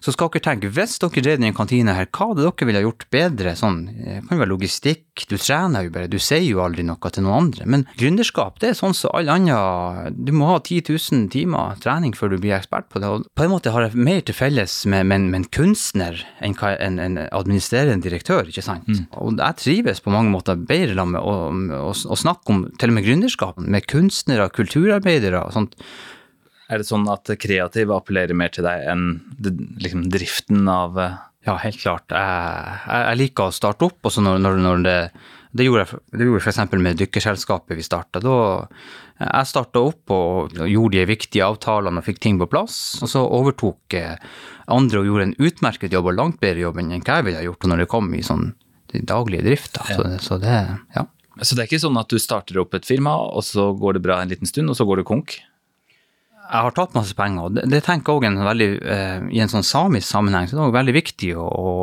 så 0.00 0.14
skal 0.14 0.30
dere 0.32 0.44
tenke, 0.44 0.70
hvis 0.72 0.98
dere 1.02 1.24
drev 1.24 1.40
den 1.40 1.56
kantina 1.56 1.94
her, 1.96 2.08
hva 2.10 2.30
hadde 2.30 2.46
dere 2.46 2.68
ville 2.68 2.82
gjort 2.84 3.06
bedre? 3.12 3.54
Sånn, 3.58 3.82
det 3.90 4.20
kan 4.26 4.36
jo 4.36 4.42
være 4.42 4.52
logistikk, 4.52 5.24
du 5.28 5.36
trener 5.36 5.86
jo 5.86 5.92
bare, 5.94 6.10
du 6.10 6.18
sier 6.22 6.44
jo 6.44 6.62
aldri 6.64 6.84
noe 6.86 7.12
til 7.12 7.26
noen 7.26 7.46
andre. 7.46 7.66
Men 7.70 7.86
gründerskap, 8.00 8.60
det 8.62 8.70
er 8.70 8.78
sånn 8.78 8.96
som 8.96 9.14
alle 9.16 9.36
andre, 9.36 10.12
du 10.14 10.32
må 10.36 10.52
ha 10.52 10.58
10 10.60 10.86
000 10.88 11.28
timer 11.32 11.80
trening 11.84 12.14
før 12.16 12.34
du 12.34 12.38
blir 12.42 12.56
ekspert 12.56 12.88
på 12.92 13.02
det. 13.02 13.10
Og 13.10 13.26
på 13.36 13.46
en 13.46 13.52
måte 13.52 13.74
har 13.74 13.86
jeg 13.86 13.98
mer 13.98 14.22
til 14.24 14.36
felles 14.36 14.80
med, 14.90 15.08
med, 15.10 15.28
med 15.32 15.42
en 15.42 15.50
kunstner 15.52 16.22
enn 16.40 16.56
en, 16.60 17.00
en 17.02 17.18
administrerende 17.26 18.04
direktør, 18.06 18.48
ikke 18.48 18.64
sant. 18.64 18.88
Mm. 18.88 19.08
Og 19.20 19.36
jeg 19.40 19.60
trives 19.60 20.02
på 20.04 20.14
mange 20.14 20.32
måter 20.32 20.60
bedre 20.60 21.06
med 21.08 21.20
å, 21.20 21.36
å, 21.80 21.92
å 21.92 22.18
snakke 22.18 22.54
om 22.54 22.64
til 22.80 22.92
og 22.92 22.98
med 22.98 23.06
gründerskap 23.06 23.60
med 23.60 23.88
kunstnere, 23.90 24.50
kulturarbeidere 24.54 25.44
og 25.44 25.54
sånt 25.56 25.76
er 26.70 26.80
det 26.80 26.88
sånn 26.88 27.08
at 27.10 27.30
kreativ 27.42 27.92
appellerer 27.94 28.36
mer 28.38 28.52
til 28.54 28.66
deg 28.66 28.86
enn 28.92 29.04
liksom, 29.82 30.06
driften 30.12 30.70
av 30.70 30.98
eh? 31.00 31.18
Ja, 31.48 31.54
helt 31.56 31.78
klart. 31.80 32.12
Jeg, 32.12 32.80
jeg, 32.84 33.16
liker 33.16 33.48
å 33.48 33.54
starte 33.54 33.86
opp, 33.86 33.96
og 34.04 34.12
så 34.12 34.20
når, 34.20 34.42
når, 34.44 34.58
når 34.60 34.82
det 34.84 34.96
det 35.50 35.66
gjorde 35.66 35.82
jeg, 35.82 36.00
det 36.14 36.26
gjorde 36.28 36.38
jeg 36.44 36.54
f.eks. 36.54 36.74
med 36.78 36.98
dykkerselskapet 37.00 37.78
vi 37.78 37.82
starta. 37.82 38.20
Jeg 38.22 39.48
starta 39.50 39.82
opp 39.82 40.12
og 40.14 40.60
gjorde 40.62 41.00
de 41.00 41.06
viktige 41.10 41.46
avtalene 41.46 41.98
og 41.98 42.06
fikk 42.06 42.20
ting 42.22 42.38
på 42.38 42.46
plass. 42.52 43.00
Og 43.02 43.10
så 43.10 43.24
overtok 43.24 43.96
andre 44.70 45.02
og 45.02 45.08
gjorde 45.08 45.26
en 45.26 45.34
utmerket 45.40 45.96
jobb, 45.96 46.12
og 46.12 46.20
langt 46.20 46.38
bedre 46.42 46.62
jobb 46.62 46.78
enn 46.78 46.94
hva 47.00 47.18
jeg 47.18 47.26
ville 47.26 47.42
gjort 47.48 47.66
når 47.66 47.82
det 47.82 47.88
kom 47.90 48.12
i 48.14 48.22
sånn 48.22 48.52
daglige 49.10 49.48
drifta. 49.48 49.82
Ja. 49.90 49.98
Så, 49.98 50.06
så, 50.28 50.38
det, 50.42 50.60
ja. 50.94 51.06
Så 51.42 51.56
det 51.56 51.64
er 51.64 51.70
ikke 51.72 51.82
sånn 51.82 51.98
at 51.98 52.10
du 52.14 52.22
starter 52.22 52.62
opp 52.62 52.78
et 52.78 52.86
firma, 52.86 53.16
og 53.34 53.42
så 53.46 53.72
går 53.74 53.98
det 53.98 54.04
bra 54.06 54.20
en 54.22 54.30
liten 54.30 54.46
stund, 54.50 54.70
og 54.70 54.78
så 54.78 54.86
går 54.86 55.02
det 55.02 55.08
konk? 55.10 55.40
Jeg 56.50 56.66
har 56.66 56.74
tatt 56.74 56.96
masse 56.96 57.14
penger, 57.16 57.46
og 57.46 57.56
det, 57.56 57.66
det 57.70 57.82
tenker 57.86 58.16
jeg 58.16 58.32
også 58.32 58.48
veldig, 58.48 58.70
eh, 58.94 59.28
I 59.36 59.42
en 59.44 59.52
sånn 59.52 59.66
samisk 59.66 60.08
sammenheng 60.08 60.48
så 60.48 60.56
det 60.56 60.64
er 60.64 60.72
det 60.72 60.78
veldig 60.78 60.96
viktig 60.96 61.30
å, 61.38 61.46
å, 61.46 61.74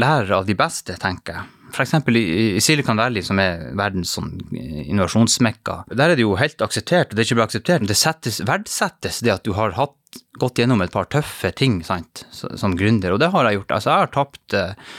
lære 0.00 0.38
av 0.38 0.48
de 0.48 0.56
beste, 0.58 0.96
tenker 1.00 1.38
jeg. 1.38 1.50
F.eks. 1.74 1.94
I, 2.06 2.22
i 2.54 2.62
Silicon 2.62 3.00
Valley, 3.00 3.24
som 3.26 3.40
er 3.42 3.72
verdens 3.74 4.14
sånn 4.14 4.30
innovasjonsmekka, 4.54 5.80
der 5.90 6.12
er 6.12 6.18
det 6.18 6.24
jo 6.24 6.36
helt 6.38 6.62
akseptert, 6.62 7.10
og 7.10 7.18
det 7.18 7.24
er 7.24 7.28
ikke 7.28 7.40
bare 7.40 7.50
akseptert, 7.50 7.82
men 7.82 7.90
det 7.90 7.98
settes, 7.98 8.40
verdsettes 8.46 9.20
det 9.26 9.34
at 9.34 9.44
du 9.46 9.52
har 9.58 9.74
hatt, 9.76 9.98
gått 10.38 10.60
gjennom 10.62 10.84
et 10.84 10.94
par 10.94 11.08
tøffe 11.10 11.50
ting 11.58 11.80
sant, 11.86 12.22
som 12.30 12.76
gründer, 12.78 13.16
og 13.16 13.20
det 13.22 13.32
har 13.34 13.48
jeg 13.48 13.58
gjort. 13.58 13.76
Altså, 13.76 13.90
jeg 13.90 14.04
har 14.04 14.12
tapt 14.14 14.54
eh, 14.54 14.94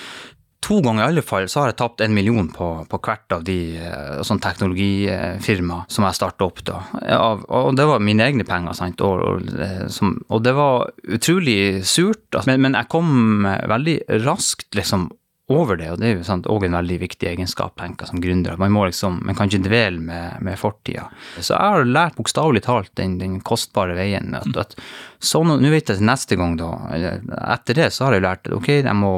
to 0.66 0.80
ganger 0.82 1.04
i 1.04 1.08
alle 1.08 1.22
fall 1.26 1.46
så 1.52 1.62
har 1.62 1.72
jeg 1.72 1.78
tapt 1.82 2.02
en 2.02 2.16
million 2.16 2.48
på, 2.50 2.70
på 2.90 3.00
hvert 3.06 3.36
av 3.36 3.44
de 3.46 3.58
uh, 3.78 4.22
sånn 4.26 4.42
teknologifirma 4.42 5.84
som 5.92 6.08
jeg 6.08 6.18
starta 6.18 6.48
opp 6.48 6.64
da. 6.66 6.80
Og 7.20 7.76
det 7.78 7.86
var 7.86 8.02
mine 8.04 8.26
egne 8.26 8.48
penger, 8.48 8.74
sant. 8.78 9.04
Og, 9.06 9.22
og, 9.22 9.52
eh, 9.62 9.86
som, 9.92 10.16
og 10.34 10.42
det 10.46 10.56
var 10.58 10.90
utrolig 11.06 11.86
surt. 11.86 12.26
Altså. 12.32 12.48
Men, 12.50 12.64
men, 12.66 12.80
jeg 12.80 12.90
kom 12.92 13.46
veldig 13.46 14.00
raskt 14.26 14.76
liksom 14.78 15.10
over 15.54 15.78
det, 15.78 15.92
og 15.94 16.00
det 16.02 16.08
er 16.10 16.16
jo 16.18 16.38
òg 16.50 16.64
en 16.66 16.78
veldig 16.80 16.96
viktig 17.04 17.28
egenskap 17.30 17.76
tenker 17.78 18.10
som 18.10 18.22
gründer. 18.22 18.58
Man, 18.58 18.74
må 18.74 18.88
liksom, 18.90 19.20
man 19.28 19.38
kan 19.38 19.52
ikke 19.52 19.68
dvele 19.68 20.02
med, 20.02 20.40
med 20.46 20.58
fortida. 20.58 21.06
Så 21.38 21.54
jeg 21.54 21.62
har 21.62 21.86
lært 21.86 22.18
bokstavelig 22.18 22.64
talt 22.66 22.90
den, 22.98 23.20
den, 23.22 23.38
kostbare 23.46 23.94
veien. 23.98 24.34
At, 24.40 24.50
at 24.58 24.74
sånn, 25.22 25.54
Nå 25.62 25.70
vet 25.70 25.92
jeg 25.92 26.02
til 26.02 26.10
neste 26.10 26.40
gang, 26.40 26.58
da, 26.58 26.72
etter 27.54 27.78
det 27.78 27.92
så 27.94 28.08
har 28.08 28.18
jeg 28.18 28.26
lært 28.26 28.50
at 28.50 28.58
ok, 28.58 28.72
jeg 28.80 28.98
må 28.98 29.14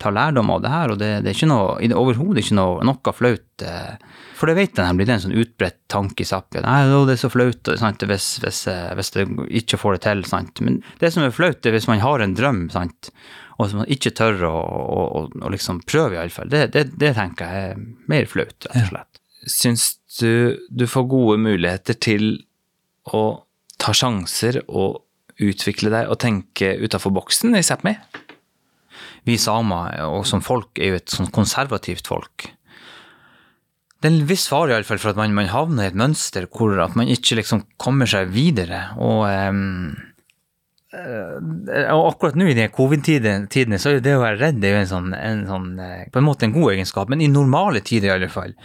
ta 0.00 0.12
lærdom 0.14 0.50
av 0.54 0.62
det 0.64 0.72
her. 0.72 0.94
Og 0.94 1.00
det, 1.00 1.10
det 1.24 1.32
er 1.32 1.36
ikke 1.38 1.50
noe, 1.50 1.76
overhodet 2.00 2.44
ikke 2.44 2.58
noe, 2.58 2.80
noe 2.86 3.14
flaut. 3.16 3.64
Eh, 3.66 4.22
for 4.38 4.48
det 4.48 4.56
vet 4.56 4.72
jeg, 4.72 4.86
det 4.86 4.96
blir 4.96 5.12
en 5.12 5.22
sånn 5.26 5.36
utbredt 5.42 5.78
tanke 5.92 6.24
i 6.24 6.28
Zappia. 6.28 6.64
Nei, 6.64 6.80
det 6.88 7.16
er 7.16 7.20
så 7.20 7.32
flaut 7.32 7.70
sant, 7.80 8.06
hvis, 8.08 8.32
hvis, 8.44 8.64
eh, 8.72 8.88
hvis 8.96 9.14
det 9.16 9.26
ikke 9.62 9.80
får 9.82 9.98
det 9.98 10.02
til. 10.08 10.24
Sant? 10.30 10.64
Men 10.64 10.80
det 11.02 11.12
som 11.14 11.26
er 11.26 11.36
flaut, 11.36 11.60
er 11.66 11.76
hvis 11.76 11.88
man 11.90 12.02
har 12.04 12.24
en 12.24 12.36
drøm, 12.38 12.66
sant? 12.72 13.12
og 13.60 13.68
som 13.68 13.82
man 13.82 13.90
ikke 13.92 14.14
tør 14.16 14.38
å, 14.48 14.54
å, 14.56 15.00
å, 15.18 15.22
å 15.44 15.50
liksom 15.52 15.82
prøve, 15.84 16.16
iallfall. 16.16 16.48
Det, 16.48 16.70
det, 16.72 16.86
det 17.00 17.12
tenker 17.18 17.50
jeg 17.50 17.74
er 17.74 17.82
mer 18.08 18.28
flaut, 18.30 18.56
rett 18.70 18.86
og 18.86 18.88
slett. 18.94 19.20
Ja. 19.20 19.48
Syns 19.52 19.84
du 20.16 20.56
du 20.68 20.86
får 20.88 21.06
gode 21.12 21.36
muligheter 21.40 21.96
til 21.96 22.24
å 23.12 23.22
ta 23.80 23.92
sjanser 23.96 24.62
og 24.66 25.02
utvikle 25.40 25.92
deg 25.92 26.10
og 26.12 26.20
tenke 26.20 26.74
utafor 26.80 27.12
boksen 27.16 27.56
i 27.56 27.64
Sápmi? 27.64 27.94
Vi 29.28 29.36
samer, 29.40 30.00
og 30.08 30.24
som 30.28 30.42
folk, 30.44 30.72
er 30.78 30.94
jo 30.94 31.00
et 31.00 31.12
sånn 31.12 31.30
konservativt 31.34 32.08
folk. 32.10 32.50
Det 34.00 34.08
er 34.08 34.14
en 34.14 34.28
viss 34.30 34.46
fare 34.48 34.72
iallfall 34.72 35.00
for 35.00 35.12
at 35.12 35.18
man, 35.20 35.34
man, 35.36 35.50
havner 35.52 35.84
i 35.84 35.90
et 35.90 35.98
mønster 35.98 36.46
hvor 36.48 36.78
at 36.80 36.94
man 36.96 37.10
ikke 37.12 37.36
liksom 37.36 37.66
kommer 37.80 38.08
seg 38.08 38.30
videre. 38.32 38.86
Og 38.96 39.26
um, 39.28 39.90
og 40.90 42.00
akkurat 42.08 42.34
nå 42.34 42.48
i 42.50 42.54
de 42.58 42.64
covid-tidene 42.74 43.78
så 43.78 43.92
er 43.92 44.00
det 44.02 44.16
å 44.16 44.22
være 44.24 44.40
redd 44.40 44.56
det 44.58 44.70
er 44.70 44.72
jo 44.74 44.80
en 44.80 44.88
sånn, 44.90 45.12
en 45.14 45.44
sånn, 45.46 45.68
eh, 45.78 46.08
på 46.10 46.18
en 46.18 46.26
måte 46.26 46.48
en 46.48 46.54
god 46.56 46.72
egenskap, 46.72 47.12
men 47.12 47.22
i 47.22 47.28
normale 47.30 47.82
tider 47.86 48.08
i 48.08 48.14
alle 48.16 48.30
fall, 48.32 48.56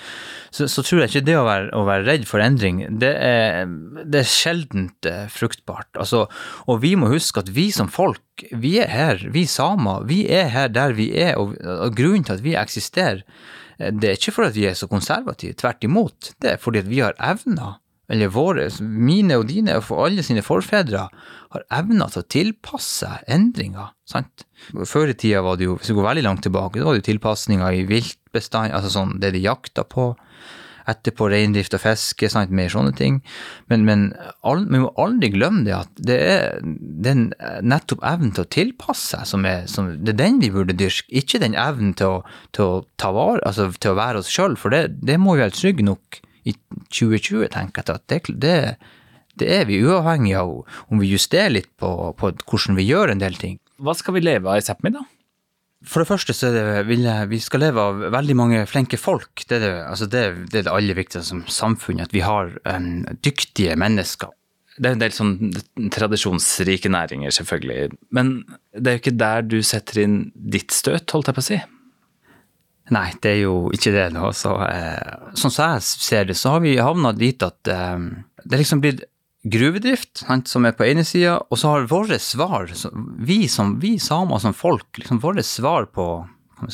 så, 0.50 0.66
så 0.72 0.82
tror 0.82 1.04
jeg 1.04 1.12
ikke 1.12 1.28
det 1.28 1.36
å 1.38 1.46
være, 1.46 1.70
å 1.78 1.84
være, 1.86 2.08
redd 2.08 2.26
for 2.26 2.42
endring, 2.42 2.82
det 3.02 3.12
er, 3.14 3.70
det 4.02 4.24
er 4.24 4.32
sjeldent 4.32 5.10
eh, 5.12 5.28
fruktbart. 5.30 5.92
Altså, 6.02 6.24
og 6.66 6.82
vi 6.82 6.96
må 6.98 7.12
huske 7.14 7.46
at 7.46 7.54
vi 7.54 7.68
som 7.76 7.94
folk, 7.94 8.48
vi 8.58 8.80
er 8.82 8.90
her, 8.90 9.22
vi 9.36 9.46
samer, 9.46 10.10
vi 10.10 10.24
er 10.26 10.50
her 10.56 10.74
der 10.74 10.98
vi 10.98 11.12
er, 11.14 11.36
og, 11.38 11.54
og 11.62 11.94
grunnen 11.94 12.26
til 12.26 12.40
at 12.40 12.46
vi 12.46 12.58
eksisterer, 12.58 13.22
det 13.78 14.10
er 14.10 14.18
ikke 14.18 14.34
fordi 14.34 14.64
vi 14.64 14.70
er 14.72 14.78
så 14.80 14.90
konservative, 14.90 15.54
tvert 15.62 15.86
imot, 15.86 16.34
det 16.42 16.56
er 16.56 16.62
fordi 16.64 16.88
vi 16.90 17.06
har 17.06 17.18
evner 17.22 17.78
eller 18.12 18.34
våre, 18.34 18.68
mine 18.82 19.40
og 19.40 19.48
dine 19.50 19.78
og 19.80 19.94
alle 20.06 20.26
sine 20.26 20.44
forfedre, 20.46 21.08
har 21.56 21.66
evna 21.80 22.10
til 22.12 22.24
å 22.24 22.30
tilpasse 22.36 23.10
endringer. 23.32 23.94
sant? 24.10 24.46
Før 24.86 25.10
i 25.12 25.18
tida 25.18 25.44
var 25.46 25.58
det 25.58 25.70
jo, 25.70 25.80
hvis 25.80 25.92
vi 25.92 25.98
går 25.98 26.12
veldig 26.12 26.28
langt 26.28 26.46
tilbake, 26.46 26.80
da 26.80 26.90
var 26.90 26.98
det 26.98 27.04
jo 27.04 27.10
tilpasninger 27.14 27.80
i 27.80 27.88
viltbestand, 27.90 28.76
altså 28.76 28.94
sånn 28.94 29.18
det 29.24 29.34
de 29.36 29.46
jakta 29.46 29.88
på. 29.88 30.14
Etterpå 30.86 31.32
reindrift 31.32 31.74
og 31.74 31.82
fiske, 31.82 32.28
sant, 32.30 32.52
mer 32.54 32.70
sånne 32.70 32.92
ting. 32.94 33.16
Men, 33.74 33.88
men 33.88 34.04
vi 34.46 34.84
må 34.84 34.92
aldri 35.02 35.32
glemme 35.34 35.64
det 35.66 35.74
at 35.74 35.90
det 35.98 36.18
er 36.22 36.60
den 36.62 37.32
nettopp 37.66 38.04
evnen 38.06 38.36
til 38.36 38.46
å 38.46 38.52
tilpasse 38.54 39.16
seg 39.16 39.26
som 39.32 39.48
er, 39.50 39.66
som, 39.72 39.90
det 39.98 40.14
er 40.14 40.20
den 40.20 40.38
vi 40.44 40.52
burde 40.54 40.78
dyrke, 40.78 41.10
ikke 41.10 41.42
den 41.42 41.58
evnen 41.58 41.96
til 41.98 42.20
å, 42.20 42.22
til 42.54 42.70
å 42.70 42.78
ta 43.02 43.10
vare, 43.18 43.42
altså 43.50 43.72
til 43.74 43.96
å 43.96 43.98
være 43.98 44.22
oss 44.22 44.30
sjøl, 44.30 44.60
for 44.62 44.78
det, 44.78 45.00
det 45.02 45.18
må 45.18 45.34
vi 45.34 45.48
være 45.48 45.58
trygge 45.58 45.90
nok 45.90 46.22
i 46.46 46.54
2020, 46.94 47.50
tenker 47.54 47.82
jeg 47.82 47.98
at 47.98 48.06
det, 48.12 48.38
det, 48.42 48.56
det, 49.42 49.50
er 49.60 49.68
vi 49.70 49.82
uavhengig 49.84 50.36
av 50.40 50.54
om 50.64 51.02
vi 51.02 51.12
justerer 51.12 51.54
litt 51.58 51.72
på, 51.82 51.90
på, 52.20 52.32
hvordan 52.46 52.78
vi 52.80 52.88
gjør 52.88 53.14
en 53.14 53.24
del 53.24 53.38
ting. 53.42 53.60
Hva 53.82 53.96
skal 53.98 54.16
vi 54.16 54.24
leve 54.24 54.52
av 54.52 54.62
i 54.62 54.66
Sápmi, 54.66 54.94
da? 54.96 55.04
For 55.86 56.02
det 56.02 56.10
første 56.10 56.34
så 56.34 56.50
er 56.50 56.86
det, 56.88 57.12
vi 57.30 57.40
skal 57.44 57.62
leve 57.62 57.82
av 57.82 58.00
veldig 58.14 58.36
mange 58.38 58.64
flinke 58.70 58.98
folk. 58.98 59.44
Det 59.46 59.60
er 59.60 59.62
det, 59.62 59.74
altså 59.84 60.08
det, 60.10 60.24
det, 60.50 60.62
er 60.62 60.66
det 60.68 60.74
aller 60.74 60.98
viktigste 60.98 61.28
som 61.28 61.44
samfunn, 61.52 62.02
at 62.02 62.16
vi 62.16 62.24
har 62.26 62.56
um, 62.66 63.06
dyktige 63.26 63.76
mennesker. 63.78 64.34
det 64.80 64.90
er 64.90 64.96
en 64.96 65.04
del 65.04 65.14
sånn 65.16 65.36
tradisjonsrike 65.94 66.90
næringer, 66.92 67.32
selvfølgelig. 67.38 67.94
Men 68.16 68.34
det 68.74 68.90
er 68.90 68.98
jo 68.98 69.04
ikke 69.04 69.20
der 69.20 69.46
du 69.46 69.60
setter 69.64 70.02
inn 70.04 70.18
ditt 70.36 70.74
støt, 70.74 71.12
holdt 71.14 71.30
jeg 71.30 71.38
på 71.38 71.44
å 71.44 71.50
si. 71.52 71.62
Nei, 72.94 73.08
det 73.22 73.32
er 73.32 73.42
jo 73.42 73.56
ikke 73.74 73.94
det. 73.96 74.10
nå. 74.14 74.30
Så, 74.38 74.54
eh, 74.68 75.32
sånn 75.34 75.54
som 75.54 75.74
jeg 75.74 75.86
ser 75.86 76.26
det, 76.30 76.38
så 76.38 76.56
har 76.56 76.66
vi 76.66 76.78
havna 76.78 77.16
dit 77.18 77.42
at 77.42 77.72
eh, 77.72 77.98
det 78.46 78.62
liksom 78.62 78.84
blitt 78.84 79.06
gruvedrift 79.46 80.24
sant, 80.24 80.50
som 80.50 80.66
er 80.66 80.76
på 80.78 80.86
ene 80.88 81.06
sida, 81.06 81.38
og 81.50 81.60
så 81.62 81.74
har 81.74 81.90
våre 81.90 82.18
svar, 82.22 82.72
vi, 83.18 83.46
som, 83.52 83.78
vi 83.82 83.96
samer 84.02 84.42
som 84.42 84.56
folk, 84.58 84.88
liksom 84.98 85.22
våre 85.22 85.46
svar 85.46 85.86
på 85.94 86.08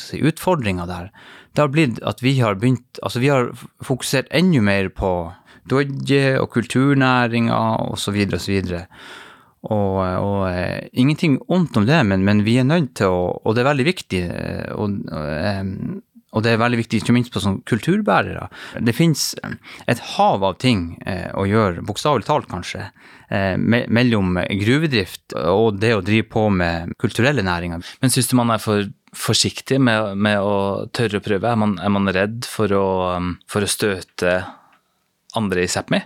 si, 0.00 0.22
utfordringer 0.24 0.88
der, 0.88 1.10
det 1.52 1.64
har 1.64 1.72
blitt 1.72 2.00
at 2.08 2.22
vi 2.24 2.38
har 2.40 2.56
begynt 2.56 2.96
Altså 3.04 3.20
vi 3.20 3.28
har 3.28 3.50
fokusert 3.84 4.30
enda 4.32 4.62
mer 4.64 4.88
på 4.88 5.32
dodje 5.68 6.38
og 6.40 6.48
kulturnæringa 6.54 7.58
osv. 7.92 8.16
osv. 8.32 8.56
Og, 8.56 8.72
og 8.72 9.21
eh, 10.50 10.88
ingenting 10.92 11.38
ondt 11.46 11.76
om 11.78 11.86
det, 11.86 12.00
men, 12.08 12.24
men, 12.26 12.42
vi 12.46 12.58
er 12.58 12.66
nødt 12.66 12.96
til 12.98 13.12
å 13.12 13.20
Og 13.44 13.54
det 13.54 13.62
er 13.62 13.70
veldig 13.70 13.86
viktig. 13.86 14.22
eh, 14.26 14.72
Og, 14.74 14.96
og, 15.12 16.02
og 16.32 16.44
det 16.44 16.54
er 16.54 16.60
veldig 16.62 16.78
viktig, 16.80 17.02
ikke 17.02 17.12
minst 17.12 17.32
på 17.32 17.42
sånn 17.44 17.58
kulturbærere. 17.68 18.46
Det 18.80 18.94
fins 18.96 19.34
et 19.90 20.00
hav 20.14 20.44
av 20.48 20.56
ting 20.62 20.94
eh, 21.04 21.28
å 21.36 21.44
gjøre, 21.44 21.84
bokstavelig 21.84 22.24
talt 22.24 22.48
kanskje, 22.48 22.86
eh, 23.28 23.58
me 23.60 23.82
mellom 23.92 24.38
gruvedrift 24.62 25.36
og 25.36 25.76
det 25.82 25.92
å 25.92 26.04
drive 26.04 26.30
på 26.32 26.46
med 26.48 26.96
kulturelle 27.02 27.44
næringer. 27.44 27.84
Men 28.00 28.14
syns 28.14 28.32
du 28.32 28.36
man 28.40 28.54
er 28.54 28.64
for 28.64 28.88
forsiktig 29.12 29.76
med, 29.76 30.16
med 30.16 30.40
å 30.40 30.88
tørre 30.96 31.20
å 31.20 31.24
prøve? 31.24 31.52
Er 31.52 31.60
man, 31.60 31.76
er 31.76 31.92
man 31.92 32.08
redd 32.16 32.48
for 32.48 32.72
å, 32.72 32.86
for 33.44 33.64
å 33.64 33.68
støte 33.68 34.38
andre 35.36 35.66
i 35.66 35.68
Sápmi? 35.68 36.00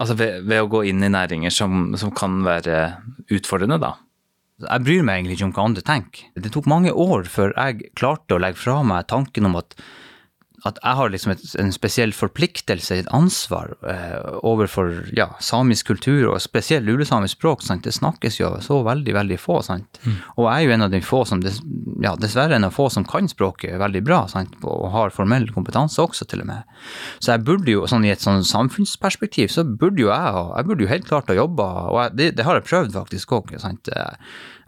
Altså 0.00 0.16
ved, 0.16 0.46
ved, 0.48 0.62
å 0.64 0.70
gå 0.72 0.84
inn 0.88 1.04
i 1.04 1.12
næringer 1.12 1.52
som, 1.52 1.90
som 2.00 2.12
kan 2.16 2.40
være 2.46 2.76
utfordrende, 3.28 3.76
da? 3.82 3.94
Jeg 4.60 4.84
bryr 4.84 5.04
meg 5.04 5.20
egentlig 5.20 5.38
ikke 5.38 5.48
om 5.48 5.52
hva 5.56 5.66
andre 5.68 5.84
tenker. 5.84 6.24
Det 6.36 6.52
tok 6.52 6.68
mange 6.68 6.92
år 6.92 7.28
før 7.32 7.52
jeg 7.54 7.92
klarte 7.96 8.36
å 8.36 8.40
legge 8.40 8.60
fra 8.60 8.80
meg 8.84 9.08
tanken 9.12 9.48
om 9.48 9.58
at, 9.60 9.76
at 10.68 10.78
jeg 10.82 10.98
har 10.98 11.12
liksom 11.12 11.32
et, 11.32 11.42
en 11.62 11.72
spesiell 11.72 12.12
forpliktelse, 12.16 12.98
et 13.00 13.10
ansvar, 13.16 13.72
eh, 13.88 14.16
overfor 14.46 14.92
ja, 15.16 15.30
samisk 15.40 15.88
kultur, 15.92 16.28
og 16.32 16.40
spesielt 16.42 16.86
lulesamisk 16.88 17.38
språk. 17.38 17.64
Sant? 17.64 17.84
Det 17.86 17.94
snakkes 17.96 18.40
jo 18.40 18.52
så 18.64 18.80
veldig, 18.86 19.14
veldig 19.16 19.38
få. 19.40 19.60
Sant? 19.66 20.00
Mm. 20.04 20.18
Og 20.36 20.46
jeg 20.46 20.52
er 20.52 20.66
jo 20.66 20.74
en 20.76 20.86
av 20.86 20.94
de 20.94 21.02
få 21.04 21.22
som 21.28 21.42
des, 21.44 21.60
ja, 22.04 22.14
dessverre 22.20 22.58
en 22.58 22.68
av 22.68 22.76
få 22.76 22.90
som 22.92 23.06
kan 23.08 23.28
språket 23.30 23.78
veldig 23.80 24.04
bra, 24.06 24.22
sant? 24.30 24.56
og 24.60 24.90
har 24.94 25.14
formell 25.14 25.48
kompetanse 25.54 26.02
også, 26.02 26.28
til 26.28 26.44
og 26.44 26.50
med. 26.52 26.78
Så 27.18 27.34
jeg 27.34 27.44
burde 27.48 27.72
jo, 27.72 27.86
sånn 27.90 28.04
i 28.04 28.12
et 28.12 28.24
sånn 28.24 28.44
samfunnsperspektiv, 28.46 29.50
så 29.52 29.64
burde 29.64 30.04
jo 30.04 30.10
jeg 30.10 30.18
ha 30.20 30.46
Jeg 30.60 30.66
burde 30.66 30.84
jo 30.84 30.90
helt 30.90 31.06
klart 31.08 31.30
ha 31.30 31.36
jobba, 31.36 31.66
og 31.90 31.98
jeg, 32.02 32.16
det, 32.18 32.30
det, 32.38 32.44
har 32.46 32.58
jeg 32.58 32.68
prøvd 32.68 32.96
faktisk 32.96 33.32
òg. 33.36 33.54
Jeg 33.54 34.18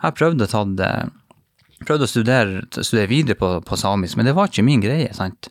har 0.03 0.15
prøvd 0.17 0.45
å 0.45 0.49
ta 0.51 0.63
det 0.79 0.93
prøvde 1.87 2.09
å 2.09 2.11
studere, 2.11 2.63
studere 2.79 3.11
videre 3.11 3.39
på, 3.39 3.55
på, 3.67 3.79
samisk, 3.79 4.19
men 4.19 4.29
det 4.29 4.37
var 4.37 4.51
ikke 4.51 4.65
min 4.67 4.83
greie. 4.85 5.13
sant? 5.17 5.51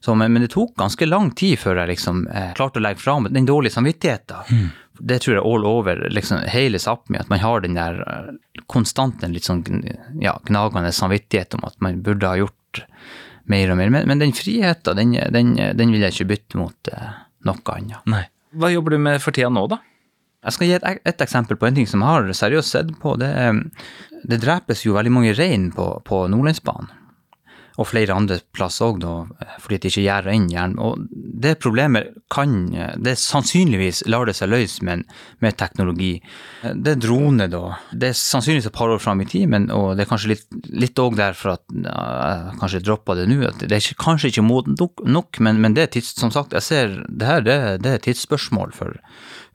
Så, 0.00 0.14
men, 0.14 0.32
men, 0.32 0.42
det 0.46 0.54
tok 0.54 0.74
ganske 0.80 1.06
lang 1.06 1.30
tid 1.36 1.58
før 1.60 1.82
jeg 1.82 1.92
liksom 1.92 2.22
eh, 2.32 2.52
klarte 2.56 2.80
å 2.80 2.84
legge 2.84 3.02
fra 3.02 3.18
meg 3.20 3.34
den 3.36 3.48
dårlige 3.48 3.76
samvittigheten. 3.76 4.48
Mm. 4.48 4.68
Det 5.10 5.18
tror 5.24 5.36
jeg 5.36 5.44
all 5.48 5.66
over 5.68 6.00
liksom, 6.12 6.42
hele 6.52 6.80
Sápmi, 6.80 7.20
at 7.20 7.28
man 7.32 7.40
har 7.40 7.62
den 7.64 7.76
der 7.76 8.00
uh, 8.04 8.62
konstante 8.68 9.28
litt 9.32 9.48
sånn 9.48 9.62
ja, 10.20 10.34
gnagende 10.48 10.92
samvittighet 10.92 11.56
om 11.56 11.64
at 11.68 11.78
man 11.84 12.02
burde 12.04 12.28
ha 12.28 12.36
gjort 12.40 12.82
mer 13.50 13.72
og 13.72 13.80
mer. 13.80 13.92
Men, 13.92 14.08
men 14.08 14.20
den 14.20 14.34
friheten, 14.36 14.98
den, 14.98 15.16
den, 15.32 15.54
den, 15.76 15.94
vil 15.94 16.04
jeg 16.04 16.16
ikke 16.16 16.28
bytte 16.34 16.60
mot 16.60 16.92
eh, 16.92 17.14
noe 17.48 17.76
annet. 17.76 18.04
Nei. 18.12 18.26
Hva 18.60 18.70
jobber 18.72 18.96
du 18.96 19.02
med 19.02 19.22
for 19.22 19.36
tida 19.36 19.48
nå, 19.52 19.64
da? 19.70 19.80
Jeg 20.40 20.56
skal 20.56 20.70
gi 20.70 20.76
et, 20.78 20.86
et, 21.04 21.20
eksempel 21.20 21.58
på 21.60 21.68
en 21.68 21.76
ting 21.76 21.88
som 21.88 22.00
jeg 22.00 22.08
har 22.08 22.30
seriøst 22.36 22.76
sett 22.76 22.94
på. 23.02 23.12
Det, 23.20 23.32
det 24.28 24.40
drepes 24.40 24.86
jo 24.86 24.96
veldig 24.96 25.12
mange 25.12 25.34
rein 25.36 25.68
på, 25.74 25.92
på 26.06 26.24
Nordlandsbanen. 26.32 26.88
Og 27.78 27.88
flere 27.88 28.16
andre 28.16 28.40
plasser 28.56 28.90
òg, 28.90 29.04
fordi 29.62 29.78
det 29.78 29.92
ikke 29.92 30.04
gjerder 30.04 30.34
inn 30.34 30.48
jern. 30.52 30.76
Og 30.82 31.06
det 31.10 31.56
problemet 31.62 32.10
kan 32.32 32.56
det 32.98 33.16
Sannsynligvis 33.20 34.02
lar 34.10 34.26
det 34.28 34.34
seg 34.38 34.50
løse 34.50 34.84
med, 34.84 35.04
med 35.40 35.56
teknologi. 35.60 36.12
Det 36.62 36.94
er 36.94 37.00
drone, 37.00 37.46
da. 37.52 37.76
Det 37.92 38.10
er 38.10 38.18
sannsynligvis 38.18 38.68
et 38.70 38.76
par 38.76 38.92
år 38.92 39.00
fram 39.02 39.22
i 39.22 39.28
tid, 39.28 39.48
men, 39.52 39.68
og 39.74 39.94
det 39.96 40.04
er 40.04 40.10
kanskje 40.10 40.36
litt 40.82 41.00
òg 41.00 41.18
derfor 41.18 41.54
at 41.56 41.64
jeg 41.74 42.56
kanskje 42.60 42.82
droppa 42.84 43.16
det 43.18 43.28
nå. 43.30 43.40
at 43.48 43.62
Det 43.62 43.70
er 43.70 43.82
ikke, 43.82 44.00
kanskje 44.04 44.32
ikke 44.32 44.46
modent 44.46 45.04
nok, 45.04 45.40
men, 45.40 45.60
men, 45.62 45.76
det 45.76 45.86
er 45.86 45.92
tids, 45.96 46.14
som 46.18 46.32
sagt, 46.34 46.56
jeg 46.56 46.66
ser 46.66 46.96
det 47.08 47.28
her, 47.28 47.44
det, 47.46 47.58
det 47.84 47.94
er 47.94 48.04
tidsspørsmål 48.04 48.74
før, 48.76 48.98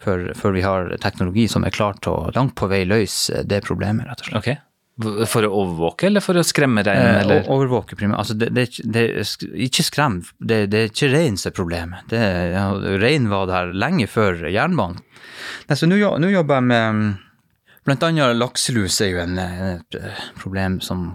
før, 0.04 0.54
vi 0.56 0.64
har 0.66 0.96
teknologi 1.04 1.48
som 1.52 1.66
er 1.66 1.76
klar 1.76 1.98
til 2.02 2.14
å 2.14 2.32
langt 2.36 2.56
på 2.60 2.70
vei 2.72 2.86
løse 2.88 3.44
det 3.48 3.64
problemet, 3.66 4.08
rett 4.10 4.24
og 4.24 4.32
slett. 4.32 4.42
Okay. 4.42 4.65
For 4.96 5.44
å 5.44 5.50
overvåke, 5.52 6.08
eller 6.08 6.24
for 6.24 6.40
å 6.40 6.44
skremme 6.48 6.80
rein? 6.88 7.28
Eh, 7.28 7.50
overvåke, 7.52 7.98
primært. 8.00 8.22
Altså, 8.22 8.38
det, 8.40 8.54
det, 8.56 8.70
det, 8.88 9.04
ikke 9.68 9.84
skrem, 9.84 10.22
det, 10.40 10.62
det, 10.72 10.80
er 10.80 10.94
ikke 10.94 11.10
rein 11.12 11.36
som 11.36 11.50
er 11.52 11.56
problemet. 11.58 12.16
Ja, 12.16 12.70
rein 13.02 13.28
var 13.28 13.50
der 13.52 13.74
lenge 13.76 14.08
før 14.08 14.46
jernbanen. 14.48 15.04
Nå 15.68 16.00
jobber 16.00 16.62
jeg 16.62 16.68
med 16.72 17.06
Blant 17.86 18.02
annet 18.02 18.34
lakselus 18.40 18.96
er 19.06 19.12
jo 19.12 19.20
en, 19.22 19.36
et 19.38 19.98
problem 20.40 20.80
som 20.82 21.12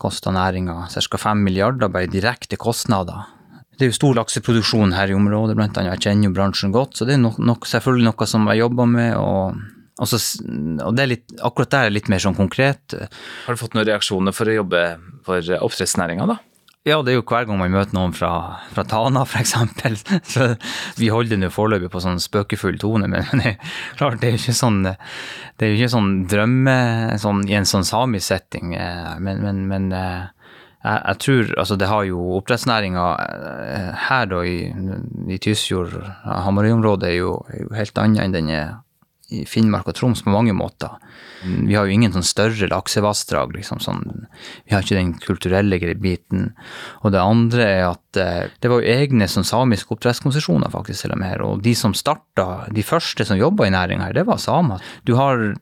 koster 0.00 0.32
næringa 0.32 0.86
ca. 0.88 1.18
5 1.20 1.42
milliarder 1.44 1.90
bare 1.92 2.08
direkte 2.08 2.56
kostnader. 2.56 3.26
Det 3.74 3.84
er 3.84 3.90
jo 3.90 3.96
stor 3.96 4.16
lakseproduksjon 4.20 4.94
her 4.94 5.10
i 5.10 5.16
området, 5.18 5.56
blant 5.58 5.76
annet. 5.80 5.98
Jeg 5.98 6.06
kjenner 6.06 6.30
jo 6.30 6.34
bransjen 6.36 6.72
godt, 6.72 6.96
så 6.96 7.04
det 7.08 7.16
er 7.16 7.22
nok, 7.24 7.40
nok, 7.42 7.66
selvfølgelig 7.68 8.06
noe 8.06 8.28
som 8.30 8.46
jeg 8.48 8.62
jobber 8.62 8.88
med. 8.88 9.16
og, 9.18 9.58
og, 9.94 10.08
så, 10.10 10.18
og 10.82 10.96
det 10.98 11.06
litt, 11.10 11.36
akkurat 11.46 11.70
der 11.70 11.88
er 11.88 11.94
litt 11.94 12.10
mer 12.10 12.22
sånn 12.22 12.38
konkret. 12.38 12.96
Har 13.44 13.54
du 13.54 13.60
fått 13.60 13.76
noen 13.76 13.86
reaksjoner 13.86 14.34
for 14.34 14.50
å 14.50 14.58
jobbe 14.58 14.82
for 15.26 15.54
oppdrettsnæringa, 15.60 16.26
da? 16.32 16.40
Ja, 16.84 16.98
det 17.00 17.14
er 17.14 17.16
jo 17.16 17.24
hver 17.24 17.46
gang 17.48 17.56
man 17.56 17.72
møter 17.72 17.96
noen 17.96 18.12
fra, 18.12 18.30
fra 18.74 18.82
Tana, 18.84 19.22
f.eks. 19.24 19.54
Så 20.34 20.50
vi 20.98 21.08
holder 21.08 21.40
det 21.40 21.48
foreløpig 21.54 21.88
på 21.94 22.02
sånn 22.04 22.20
spøkefull 22.20 22.76
tone, 22.82 23.08
men, 23.08 23.24
men 23.30 23.40
det, 23.40 23.54
klart, 23.96 24.18
det 24.20 24.28
er 24.28 24.36
jo 24.36 24.42
ikke 24.42 24.56
sånn 24.58 24.82
det 24.84 25.64
er 25.64 25.72
jo 25.72 25.78
ikke 25.78 25.94
sånn 25.94 26.12
drømme 26.28 26.76
sånn, 27.22 27.40
i 27.48 27.56
en 27.56 27.68
sånn 27.68 27.88
samisk 27.88 28.28
setting. 28.28 28.74
Eh, 28.76 29.14
men, 29.16 29.40
men, 29.46 29.64
men 29.70 29.88
eh, 29.96 30.26
jeg, 30.84 30.98
jeg, 30.98 31.20
tror 31.24 31.54
altså 31.62 31.80
det 31.80 31.88
har 31.88 32.04
jo 32.10 32.28
oppdrettsnæringa 32.36 33.06
eh, 33.64 33.90
her 34.10 34.28
da 34.34 34.44
i, 34.44 34.58
i 35.32 35.40
Tysfjord, 35.40 35.96
Hamarøy-området, 36.26 37.14
er, 37.14 37.16
er, 37.16 37.62
jo 37.62 37.70
helt 37.78 38.02
annet 38.02 38.26
enn 38.26 38.36
den 38.36 38.52
er 38.52 38.74
i 39.34 39.44
Finnmark 39.48 39.88
og 39.90 39.96
Troms 39.98 40.22
på 40.24 40.32
mange 40.32 40.54
måter. 40.56 40.94
Vi 41.44 41.74
har 41.76 41.84
jo 41.84 41.92
ingen 41.92 42.14
sånn 42.14 42.24
større 42.24 42.68
laksevassdrag, 42.70 43.52
liksom 43.58 43.82
sånn. 43.82 44.02
Vi 44.64 44.74
har 44.74 44.84
ikke 44.84 44.96
den 44.96 45.12
kulturelle 45.20 45.78
biten. 46.00 46.52
Og 47.02 47.12
det 47.12 47.20
andre 47.20 47.66
er 47.68 47.84
at 47.90 48.20
eh, 48.20 48.48
det 48.62 48.70
var 48.70 48.80
jo 48.80 48.94
egne 48.94 49.28
sånn 49.28 49.46
samiske 49.46 49.92
oppdrettskonsesjoner, 49.94 50.72
faktisk, 50.72 51.04
til 51.04 51.14
og 51.16 51.20
med. 51.20 51.44
Og 51.44 51.62
de 51.64 51.74
som 51.78 51.96
starta, 51.96 52.64
de 52.72 52.86
første 52.86 53.26
som 53.28 53.40
jobba 53.40 53.68
i 53.68 53.74
næringa 53.74 54.08
her, 54.08 54.16
det 54.16 54.26
var 54.30 54.40
samer. 54.40 54.82
Du 55.04 55.16
har 55.20 55.52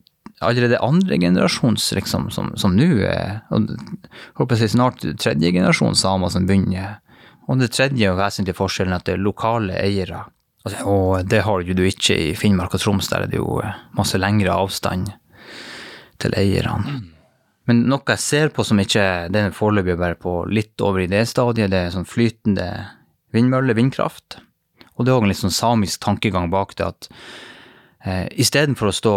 allerede 0.43 0.81
andre 0.83 1.19
generasjons 1.23 1.93
liksom, 1.97 2.31
som 2.31 2.77
nå 2.77 2.89
er 3.07 3.43
håper 4.39 4.59
jeg 4.59 4.75
snart 4.75 5.05
tredje 5.23 5.53
generasjon 5.55 5.99
samer 5.99 6.33
som 6.35 6.47
begynner. 6.49 6.99
Og 7.51 7.59
det 7.59 7.73
tredje 7.75 8.11
og 8.11 8.21
vesentlige 8.21 8.59
forskjellen 8.59 8.95
er 8.95 9.03
at 9.03 9.09
det 9.09 9.17
er 9.17 9.27
lokale 9.27 9.79
eiere. 9.83 10.25
Altså, 10.63 10.85
og 10.87 11.27
det 11.27 11.43
har 11.43 11.63
jo 11.63 11.75
du 11.75 11.83
ikke 11.87 12.17
i 12.31 12.35
Finnmark 12.39 12.77
og 12.77 12.83
Troms, 12.83 13.09
der 13.11 13.25
er 13.25 13.33
det 13.33 13.41
jo 13.41 13.59
masse 13.99 14.19
lengre 14.21 14.55
avstand 14.55 15.11
til 16.23 16.37
eierne. 16.39 17.01
Men 17.71 17.85
noe 17.91 18.03
jeg 18.15 18.19
ser 18.23 18.51
på 18.51 18.65
som 18.67 18.81
ikke 18.83 19.29
Det 19.31 19.39
er 19.39 19.55
foreløpig 19.55 19.95
bare 19.99 20.19
på 20.19 20.41
litt 20.51 20.83
over 20.83 21.05
idéstadiet, 21.05 21.71
det 21.71 21.79
er 21.79 21.95
sånn 21.95 22.09
flytende 22.09 22.69
vindmølle, 23.35 23.77
vindkraft. 23.79 24.41
Og 24.97 25.05
det 25.05 25.13
er 25.13 25.19
òg 25.19 25.27
en 25.27 25.33
litt 25.33 25.41
sånn 25.41 25.55
samisk 25.55 26.03
tankegang 26.03 26.51
bak 26.53 26.75
det 26.79 26.91
at 26.91 27.09
Eh, 28.03 28.27
Istedenfor 28.43 28.89
å 28.91 28.95
stå 28.97 29.11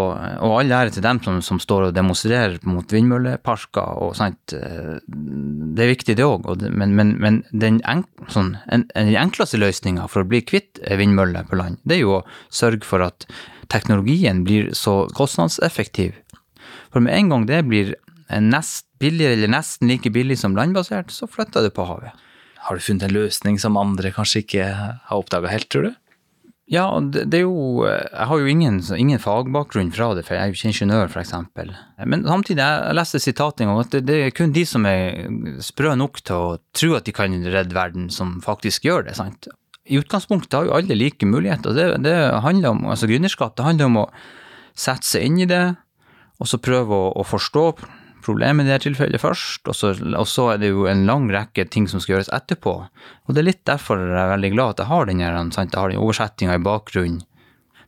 Og 0.45 0.51
all 0.59 0.69
ære 0.69 0.91
til 0.93 1.01
dem 1.01 1.17
som, 1.25 1.39
som, 1.41 1.57
står 1.57 1.87
og 1.87 1.95
demonstrerer 1.95 2.59
mot 2.69 2.91
vindmølleparker. 2.93 3.97
og 4.05 4.15
sånt, 4.19 4.53
eh, 4.53 4.99
Det 5.07 5.83
er 5.83 5.89
viktig, 5.89 6.15
det 6.19 6.25
òg. 6.25 6.45
Men, 6.69 6.93
men, 6.95 7.15
men 7.17 7.43
den, 7.51 7.81
enk, 7.89 8.05
sånn, 8.29 8.55
en, 8.69 8.85
en, 8.93 9.09
enkleste 9.25 9.57
løsninga 9.57 10.05
for 10.11 10.21
å 10.21 10.29
bli 10.29 10.43
kvitt 10.45 10.79
vindmøller 10.85 11.49
på 11.49 11.57
land, 11.57 11.81
det 11.83 11.97
er 11.97 12.03
jo 12.03 12.19
å 12.19 12.25
sørge 12.53 12.85
for 12.85 13.01
at 13.01 13.25
teknologien 13.73 14.43
blir 14.45 14.69
så 14.77 15.07
kostnadseffektiv. 15.17 16.13
For 16.93 17.01
med 17.01 17.17
en 17.17 17.33
gang 17.33 17.49
det 17.49 17.65
blir 17.65 17.95
nest 18.29 18.85
billigere 19.01 19.39
eller 19.39 19.51
nesten 19.57 19.89
like 19.89 20.09
billig 20.13 20.37
som 20.39 20.55
landbasert, 20.57 21.11
så 21.11 21.27
flytter 21.29 21.65
det 21.65 21.73
på 21.75 21.85
havet. 21.89 22.13
Har 22.65 22.77
du 22.77 22.81
funnet 22.81 23.05
en 23.05 23.13
løsning 23.13 23.59
som 23.61 23.77
andre 23.77 24.13
kanskje 24.13 24.41
ikke 24.45 24.69
har 24.73 25.17
oppdaga 25.17 25.51
helt, 25.51 25.69
tror 25.73 25.89
du? 25.89 25.93
Ja, 26.71 26.87
det, 26.97 27.27
det, 27.29 27.39
er 27.39 27.43
jo 27.43 27.85
Jeg 27.85 28.25
har 28.25 28.39
jo 28.41 28.49
ingen, 28.49 28.79
ingen 28.97 29.21
fagbakgrunn 29.21 29.91
fra 29.93 30.07
det, 30.17 30.23
for 30.25 30.33
jeg 30.33 30.41
er 30.41 30.49
jo 30.49 30.57
ikke 30.57 30.71
ingeniør, 30.71 31.11
f.eks. 31.13 31.35
Men 32.09 32.25
samtidig, 32.25 32.63
jeg 32.63 32.97
leste 32.97 33.21
en 33.35 33.69
gang 33.69 33.83
at 33.83 33.91
det, 33.93 34.01
det, 34.07 34.15
er 34.23 34.33
kun 34.33 34.55
de 34.55 34.63
som 34.65 34.87
er 34.89 35.27
sprø 35.61 35.93
nok 35.93 36.23
til 36.25 36.35
å 36.35 36.57
tro 36.73 36.95
at 36.97 37.05
de 37.05 37.13
kan 37.13 37.37
redde 37.45 37.77
verden, 37.77 38.09
som 38.09 38.39
faktisk 38.41 38.89
gjør 38.89 39.05
det. 39.09 39.15
sant? 39.19 39.47
i 39.85 39.99
utgangspunktet 40.01 40.57
har 40.57 40.65
jo 40.65 40.75
alle 40.77 40.97
like 40.97 41.27
muligheter. 41.29 41.75
Det, 41.75 41.85
det 42.05 42.15
handler 42.41 42.73
om, 42.73 42.85
altså 42.89 43.09
Gründerskap 43.09 43.55
det 43.57 43.67
handler 43.67 43.91
om 43.91 43.99
å 44.01 44.05
sette 44.75 45.07
seg 45.07 45.27
inn 45.27 45.43
i 45.43 45.49
det, 45.49 45.65
og 46.41 46.49
så 46.49 46.59
prøve 46.59 46.95
å, 46.95 47.11
å 47.21 47.25
forstå 47.25 47.65
problemet 48.25 48.65
i 48.65 48.73
det 48.73 48.81
tilfellet 48.83 49.21
først, 49.21 49.69
og 49.69 49.77
så, 49.77 49.93
og 49.93 50.27
så, 50.29 50.49
er 50.53 50.63
det 50.63 50.73
jo 50.73 50.87
en 50.89 51.05
lang 51.07 51.29
rekke 51.33 51.67
ting 51.71 51.85
som 51.91 52.01
skal 52.01 52.17
gjøres 52.17 52.33
etterpå. 52.35 52.73
Og 53.25 53.35
det 53.35 53.43
er 53.43 53.49
litt 53.51 53.63
derfor 53.69 54.01
jeg 54.01 54.17
er 54.19 54.33
veldig 54.33 54.51
glad 54.55 54.75
at 54.75 54.83
jeg 54.83 54.91
har 54.91 55.09
den? 55.09 55.23
Jeg 55.23 55.31
har 55.31 55.93
den 55.93 56.03
oversettinga 56.03 56.57
i 56.57 56.65
bakgrunnen. 56.65 57.23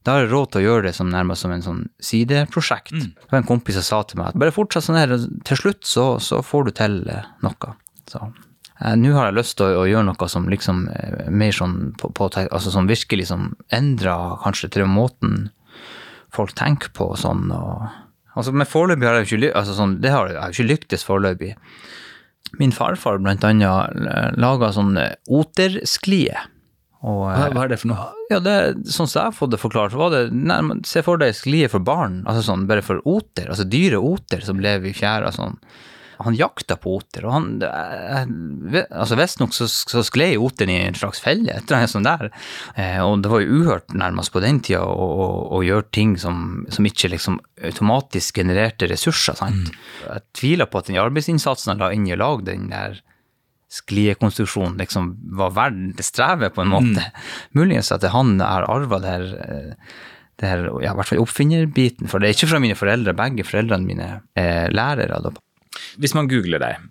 Da 0.08 0.14
har 0.16 0.24
jeg 0.24 0.32
råd 0.32 0.52
til 0.54 0.62
å 0.62 0.68
gjøre 0.70 0.86
det 0.86 0.94
som 0.96 1.10
nærmest 1.12 1.44
som 1.44 1.52
en 1.52 1.64
sånn 1.66 1.82
sideprosjekt. 2.00 2.94
Mm. 2.96 3.10
Det 3.12 3.34
var 3.34 3.42
en 3.42 3.50
kompis 3.50 3.76
som 3.76 3.84
sa 3.84 3.98
til 4.08 4.22
meg 4.22 4.30
at 4.30 4.40
bare 4.40 4.56
fortsett 4.56 4.86
sånn 4.86 4.96
her, 4.96 5.12
til 5.50 5.60
slutt 5.60 5.84
så, 5.84 6.06
så 6.24 6.40
får 6.46 6.70
du 6.70 6.72
til 6.78 6.96
eh, 7.12 7.28
noe. 7.44 7.74
Så 8.08 8.22
eh, 8.24 8.96
nå 8.96 9.12
har 9.18 9.28
jeg 9.28 9.36
lyst 9.42 9.58
til 9.60 9.68
å, 9.68 9.82
å, 9.82 9.90
gjøre 9.90 10.08
noe 10.08 10.30
som 10.32 10.48
liksom 10.48 10.86
eh, 10.94 11.28
mer 11.28 11.52
sånn 11.52 11.76
på, 12.00 12.14
på, 12.16 12.30
altså 12.46 12.72
som 12.72 12.88
virkelig 12.88 13.28
som 13.34 13.50
endrer 13.76 14.40
kanskje 14.46 14.72
til 14.78 14.88
måten 14.88 15.50
folk 16.32 16.56
tenker 16.56 16.96
på 16.96 17.12
og 17.12 17.20
sånn. 17.20 17.52
og 17.52 18.07
Altså, 18.38 18.54
men 18.54 18.70
foreløpig 18.70 19.08
har 19.08 19.20
jeg 19.20 19.32
jo 19.32 19.40
ikke, 19.40 19.56
altså, 19.58 19.78
sånn, 19.78 19.98
det 20.04 20.14
har 20.14 20.30
jeg 20.32 20.54
ikke 20.56 20.68
lyktes 20.72 21.08
foreløpig. 21.08 21.56
Min 22.62 22.72
farfar 22.76 23.20
blant 23.20 23.44
annet 23.44 24.38
laga 24.40 24.70
sånn 24.76 24.94
otersklie. 25.28 26.38
Og, 27.06 27.28
hva, 27.30 27.50
hva, 27.54 27.66
er 27.66 27.72
det 27.72 27.80
for 27.82 27.92
noe? 27.92 28.08
Ja, 28.32 28.40
det, 28.42 28.56
Sånn 28.90 29.06
som 29.06 29.20
jeg 29.20 29.30
har 29.30 29.36
fått 29.38 29.52
det 29.54 29.60
forklart, 29.62 29.94
så 29.94 30.00
var 30.02 30.16
det 30.16 30.22
nærmest, 30.34 30.88
Se 30.90 31.04
for 31.06 31.22
deg 31.22 31.36
sklie 31.38 31.70
for 31.70 31.84
barn, 31.86 32.24
altså 32.26 32.42
sånn 32.48 32.66
bare 32.70 32.84
for 32.86 33.04
oter, 33.08 33.52
altså 33.52 33.68
dyre 33.70 34.02
oter 34.02 34.42
som 34.46 34.62
lever 34.64 34.90
i 34.90 34.98
fjæra 34.98 35.30
sånn 35.36 35.60
han 36.24 36.38
jakta 36.38 36.78
på 36.82 36.98
oter, 36.98 37.26
og 37.28 37.34
han 37.36 37.48
eh, 37.66 38.86
altså 38.90 39.18
Visstnok 39.20 39.56
så, 39.56 39.68
så 39.70 40.04
skled 40.06 40.38
oteren 40.42 40.72
i 40.74 40.80
en 40.88 40.98
slags 40.98 41.22
felle, 41.24 41.54
et 41.54 41.68
eller 41.68 41.82
annet 41.82 41.94
sånt 41.94 42.10
der. 42.10 42.32
Eh, 42.76 43.00
og 43.04 43.22
det 43.24 43.32
var 43.32 43.44
jo 43.44 43.60
uhørt 43.62 43.96
nærmest 43.98 44.34
på 44.34 44.44
den 44.44 44.62
tida 44.66 44.84
å, 44.86 45.08
å, 45.08 45.28
å 45.60 45.62
gjøre 45.66 45.90
ting 45.96 46.16
som, 46.22 46.66
som, 46.74 46.88
ikke 46.88 47.12
liksom 47.14 47.40
automatisk 47.70 48.42
genererte 48.42 48.90
ressurser. 48.90 49.38
sant? 49.40 49.70
Mm. 49.70 50.08
Jeg 50.08 50.26
tviler 50.42 50.72
på 50.72 50.82
at 50.82 50.92
den 50.92 51.02
arbeidsinnsatsen 51.02 51.76
han 51.76 51.86
la 51.86 51.94
inn 51.96 52.10
i 52.10 52.16
å 52.18 52.22
lage 52.22 52.50
den 52.50 52.70
der 52.74 53.02
skliekonstruksjonen 53.74 54.78
liksom 54.80 55.10
var 55.36 55.52
verdt 55.56 56.04
strevet, 56.06 56.54
på 56.56 56.64
en 56.64 56.72
måte. 56.72 57.04
Mm. 57.04 57.26
Muligens 57.60 57.92
at 57.92 58.06
det 58.06 58.14
han 58.14 58.38
har 58.40 58.68
arva 58.72 59.02
det 59.04 59.18
her 59.18 59.34
eh, 59.44 59.90
det 60.38 60.46
her, 60.46 60.68
ja, 60.84 60.92
i 60.92 60.98
hvert 61.00 61.10
fall 61.10 61.24
oppfinnerbiten, 61.24 62.10
for 62.12 62.22
det 62.22 62.30
er 62.30 62.36
ikke 62.36 62.52
fra 62.52 62.62
mine 62.62 62.78
foreldre. 62.78 63.16
Begge 63.18 63.46
foreldrene 63.48 63.88
mine 63.88 64.10
er 64.38 64.74
lærere. 64.76 65.18
Da. 65.26 65.32
Hvis 66.02 66.16
man 66.18 66.30
googler 66.32 66.62
deg, 66.64 66.88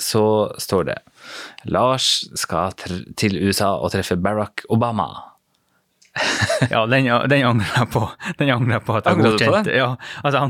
så 0.00 0.22
står 0.56 0.84
det 0.88 0.98
Lars 1.68 2.24
skal 2.40 2.72
til 2.78 3.36
USA 3.42 3.74
og 3.76 3.92
treffe 3.92 4.16
Barack 4.16 4.64
Obama. 4.72 5.10
ja, 6.72 6.86
den, 6.86 7.06
den 7.30 7.44
angrer 7.46 7.74
jeg 7.76 7.90
på. 7.92 8.02
Den 8.38 8.50
angrer 8.50 8.78
jeg 8.78 8.84
på 8.86 8.96
at 8.98 9.06
jeg 9.06 9.22
godkjente. 9.22 9.74
Ja, 9.76 9.92
altså, 10.26 10.48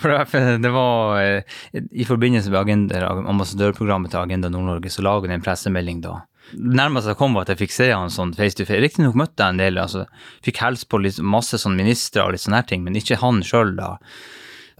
for 0.00 0.62
det 0.62 0.72
var 0.72 1.20
eh, 1.20 1.60
I 1.74 2.06
forbindelse 2.08 2.52
med 2.52 2.60
agenda, 2.62 3.02
ambassadørprogrammet 3.28 4.14
til 4.14 4.22
Agenda 4.22 4.50
Nord-Norge, 4.52 4.92
så 4.92 5.04
laget 5.04 5.30
jeg 5.30 5.40
en 5.40 5.46
pressemelding 5.46 6.02
da. 6.06 6.20
Nærmest 6.56 7.06
jeg 7.06 7.18
kom 7.18 7.36
var 7.36 7.46
at 7.46 7.52
jeg 7.52 7.60
fikk 7.66 7.74
se 7.74 7.90
han 7.92 8.10
sånn 8.10 8.32
face 8.34 8.58
to 8.58 8.66
face. 8.66 8.80
Riktignok 8.82 9.18
møtte 9.18 9.44
jeg 9.44 9.54
en 9.54 9.62
del, 9.62 9.78
altså, 9.82 10.06
fikk 10.46 10.62
hilse 10.64 10.88
på 10.90 11.02
litt, 11.02 11.20
masse 11.22 11.60
sånn 11.60 11.78
ministre 11.78 12.24
og 12.24 12.34
litt 12.34 12.46
sånne 12.46 12.64
ting, 12.70 12.86
men 12.86 12.98
ikke 12.98 13.20
han 13.22 13.42
sjøl 13.46 13.76
da 13.78 13.96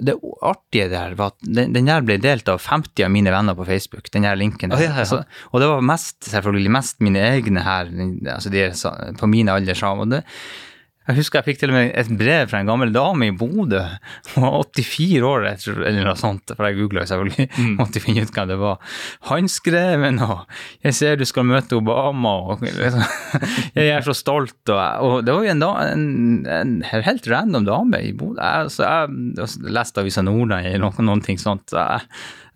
det 0.00 0.16
artige 0.42 0.88
der 0.90 1.14
var 1.19 1.35
at 1.35 1.47
den, 1.47 1.75
den, 1.75 1.88
der 1.88 2.04
ble 2.07 2.16
delt 2.23 2.49
av 2.49 2.62
50 2.64 3.04
av 3.04 3.12
mine 3.12 3.33
venner 3.35 3.57
på 3.59 3.66
Facebook. 3.69 4.11
den 4.12 4.26
der 4.26 4.38
linken. 4.38 4.71
Der. 4.71 4.76
Oh, 4.76 4.83
ja, 4.83 4.92
ja. 4.95 5.04
Altså, 5.04 5.23
og 5.50 5.61
det 5.61 5.69
var 5.69 5.80
mest, 5.85 6.19
selvfølgelig 6.30 6.71
mest 6.71 7.00
mine 7.00 7.21
egne 7.21 7.64
her, 7.66 7.92
altså 8.35 8.52
de 8.52 8.71
på 9.19 9.26
mine 9.30 9.52
alder. 9.52 9.85
Og 9.92 10.11
det, 10.11 10.23
jeg 11.09 11.16
husker 11.16 11.40
jeg 11.40 11.47
fikk 11.49 11.61
til 11.62 11.71
og 11.73 11.76
med 11.78 11.95
et 11.97 12.11
brev 12.21 12.50
fra 12.50 12.61
en 12.61 12.69
gammel 12.69 12.90
dame 12.92 13.30
i 13.30 13.33
Bodø. 13.35 13.80
Hun 14.35 14.45
var 14.45 14.66
84 14.76 15.23
år, 15.26 15.47
eller 15.73 16.04
noe 16.04 16.19
sånt, 16.21 16.52
for 16.52 16.69
jeg 16.69 16.76
googla 16.76 17.07
selvfølgelig. 17.09 17.47
Mm. 17.57 17.71
Måtte 17.80 18.02
finne 18.04 18.26
ut 18.26 18.35
hva 18.37 18.45
det 18.47 18.59
var. 18.61 18.99
Håndskreven 19.30 20.21
og 20.26 20.45
'Jeg 20.85 20.99
ser 20.99 21.16
du 21.16 21.25
skal 21.25 21.49
møte 21.49 21.78
Obama' 21.80 22.35
og 22.52 22.63
liksom, 22.67 23.02
'Jeg 23.75 23.95
er 23.97 24.04
så 24.06 24.15
stolt' 24.15 24.71
og, 24.71 24.80
og 25.00 25.25
Det 25.25 25.34
var 25.34 25.49
jo 25.49 25.50
en, 25.50 25.63
en, 25.63 26.47
en, 26.47 26.76
helt 26.84 27.26
random 27.32 27.65
dame 27.65 28.02
i 28.04 28.13
Bodø. 28.13 28.39
Jeg, 28.39 28.71
så 28.71 28.84
jeg 28.84 29.73
leste 29.73 30.04
Avisa 30.04 30.23
Nordland 30.23 30.67
eller 30.67 30.84
noen, 30.84 31.08
noen 31.08 31.25
ting 31.25 31.41
sånt. 31.41 31.73
Jeg, 31.73 32.06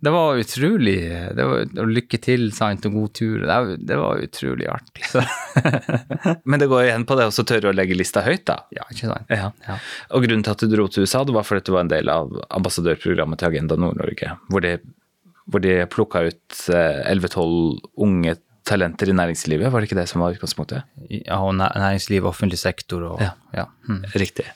det 0.00 0.12
var 0.12 0.36
utrolig 0.36 0.96
det 1.36 1.44
var, 1.48 1.66
og 1.80 1.92
Lykke 1.94 2.18
til, 2.22 2.48
sant, 2.56 2.86
og 2.88 2.96
god 2.98 3.12
tur. 3.16 3.44
Det, 3.46 3.76
det 3.88 3.98
var 4.00 4.22
utrolig 4.24 4.66
artig. 4.68 5.04
Men 6.50 6.60
det 6.60 6.68
går 6.72 6.88
igjen 6.88 7.06
på 7.08 7.16
det 7.18 7.28
å 7.30 7.46
tørre 7.46 7.70
å 7.70 7.76
legge 7.76 7.96
lista 7.96 8.24
høyt, 8.26 8.44
da? 8.50 8.58
Ja, 8.74 8.86
ikke 8.90 9.12
sant. 9.12 9.30
Ja. 9.32 9.52
Ja. 9.68 9.78
Og 10.16 10.26
grunnen 10.26 10.44
til 10.44 10.54
at 10.56 10.64
du 10.64 10.72
dro 10.72 10.88
til 10.90 11.06
USA, 11.06 11.22
det 11.24 11.36
var 11.36 11.46
fordi 11.48 11.64
du 11.68 11.74
var 11.76 11.86
en 11.86 11.92
del 11.92 12.10
av 12.12 12.34
ambassadørprogrammet 12.58 13.40
til 13.40 13.52
Agenda 13.52 13.78
Nord-Norge, 13.80 14.34
hvor 14.50 14.64
de, 14.64 14.74
hvor 15.48 15.64
de 15.64 15.78
plukka 15.92 16.26
ut 16.28 16.58
11-12 16.68 17.38
eh, 17.44 17.86
unge 18.04 18.36
talenter 18.64 19.10
i 19.12 19.16
næringslivet, 19.16 19.70
var 19.72 19.80
det 19.80 19.90
ikke 19.90 20.00
det 20.00 20.08
som 20.10 20.24
var 20.24 20.34
utgangspunktet? 20.36 20.84
Ja, 21.12 21.38
og 21.40 21.56
næringsliv, 21.60 22.24
offentlig 22.28 22.60
sektor 22.60 23.04
og 23.12 23.24
Ja, 23.24 23.34
ja. 23.56 23.68
Hmm. 23.88 24.04
riktig. 24.16 24.46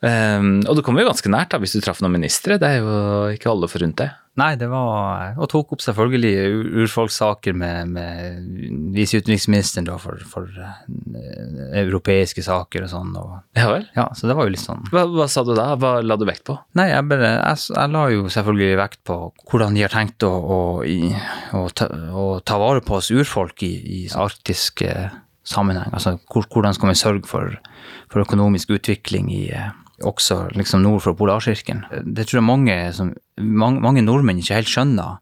Um, 0.00 0.62
og 0.64 0.78
du 0.78 0.80
kom 0.84 0.96
jo 0.96 1.04
ganske 1.04 1.28
nært 1.28 1.50
da, 1.52 1.58
hvis 1.60 1.74
du 1.76 1.82
traff 1.84 1.98
noen 2.00 2.14
ministre, 2.14 2.56
det 2.60 2.68
er 2.68 2.78
jo 2.80 2.94
ikke 3.34 3.50
alle 3.52 3.68
forunt 3.68 3.98
det. 4.00 4.08
Nei, 4.40 4.54
det 4.60 4.70
var 4.72 5.36
Og 5.40 5.48
tok 5.52 5.74
opp 5.76 5.82
selvfølgelig 5.84 6.80
urfolkssaker 6.84 7.56
med, 7.56 7.92
med 7.94 8.90
viseutenriksministeren 8.96 9.88
da 9.88 9.96
for, 10.00 10.20
for 10.28 10.48
uh, 10.56 10.80
europeiske 11.80 12.44
saker 12.46 12.86
og 12.86 12.92
sånn. 12.92 13.12
Og, 13.20 13.34
ja 13.58 13.68
vel? 13.70 13.86
Ja, 13.96 14.08
så 14.16 14.30
det 14.30 14.36
var 14.38 14.48
jo 14.48 14.54
litt 14.54 14.64
sånn. 14.64 14.86
Hva, 14.92 15.04
hva 15.12 15.28
sa 15.30 15.44
du 15.46 15.52
da? 15.58 15.72
Hva 15.80 15.98
la 16.04 16.16
du 16.20 16.26
vekt 16.28 16.46
på? 16.48 16.56
Nei, 16.78 16.88
jeg, 16.92 17.06
bare, 17.10 17.32
jeg, 17.36 17.64
jeg 17.76 17.94
la 17.94 18.04
jo 18.14 18.28
selvfølgelig 18.32 18.80
vekt 18.80 19.02
på 19.10 19.18
hvordan 19.50 19.76
de 19.76 19.84
har 19.84 19.94
tenkt 19.94 20.26
å, 20.26 20.30
å, 20.30 20.60
å, 21.60 21.64
ta, 21.76 21.90
å 22.16 22.26
ta, 22.40 22.60
vare 22.60 22.84
på 22.84 22.98
oss 23.00 23.12
urfolk 23.14 23.64
i, 23.66 23.74
i 24.00 24.00
arktiske 24.14 24.94
sammenheng. 25.46 25.92
Altså 25.96 26.16
hvordan 26.30 26.76
skal 26.76 26.92
vi 26.92 26.98
sørge 26.98 27.28
for, 27.28 27.56
for 28.12 28.24
økonomisk 28.24 28.72
utvikling 28.76 29.30
i 29.34 29.44
uh, 29.56 29.70
også 30.06 30.46
liksom 30.56 30.84
nord 30.84 31.02
for 31.04 31.18
Polarsirkelen. 31.18 31.84
Det 32.04 32.28
tror 32.28 32.40
jeg 32.40 32.46
mange, 32.46 32.76
som, 32.96 33.12
mange, 33.40 33.82
mange 33.84 34.04
nordmenn 34.04 34.40
ikke 34.40 34.60
helt 34.60 34.72
skjønner. 34.72 35.18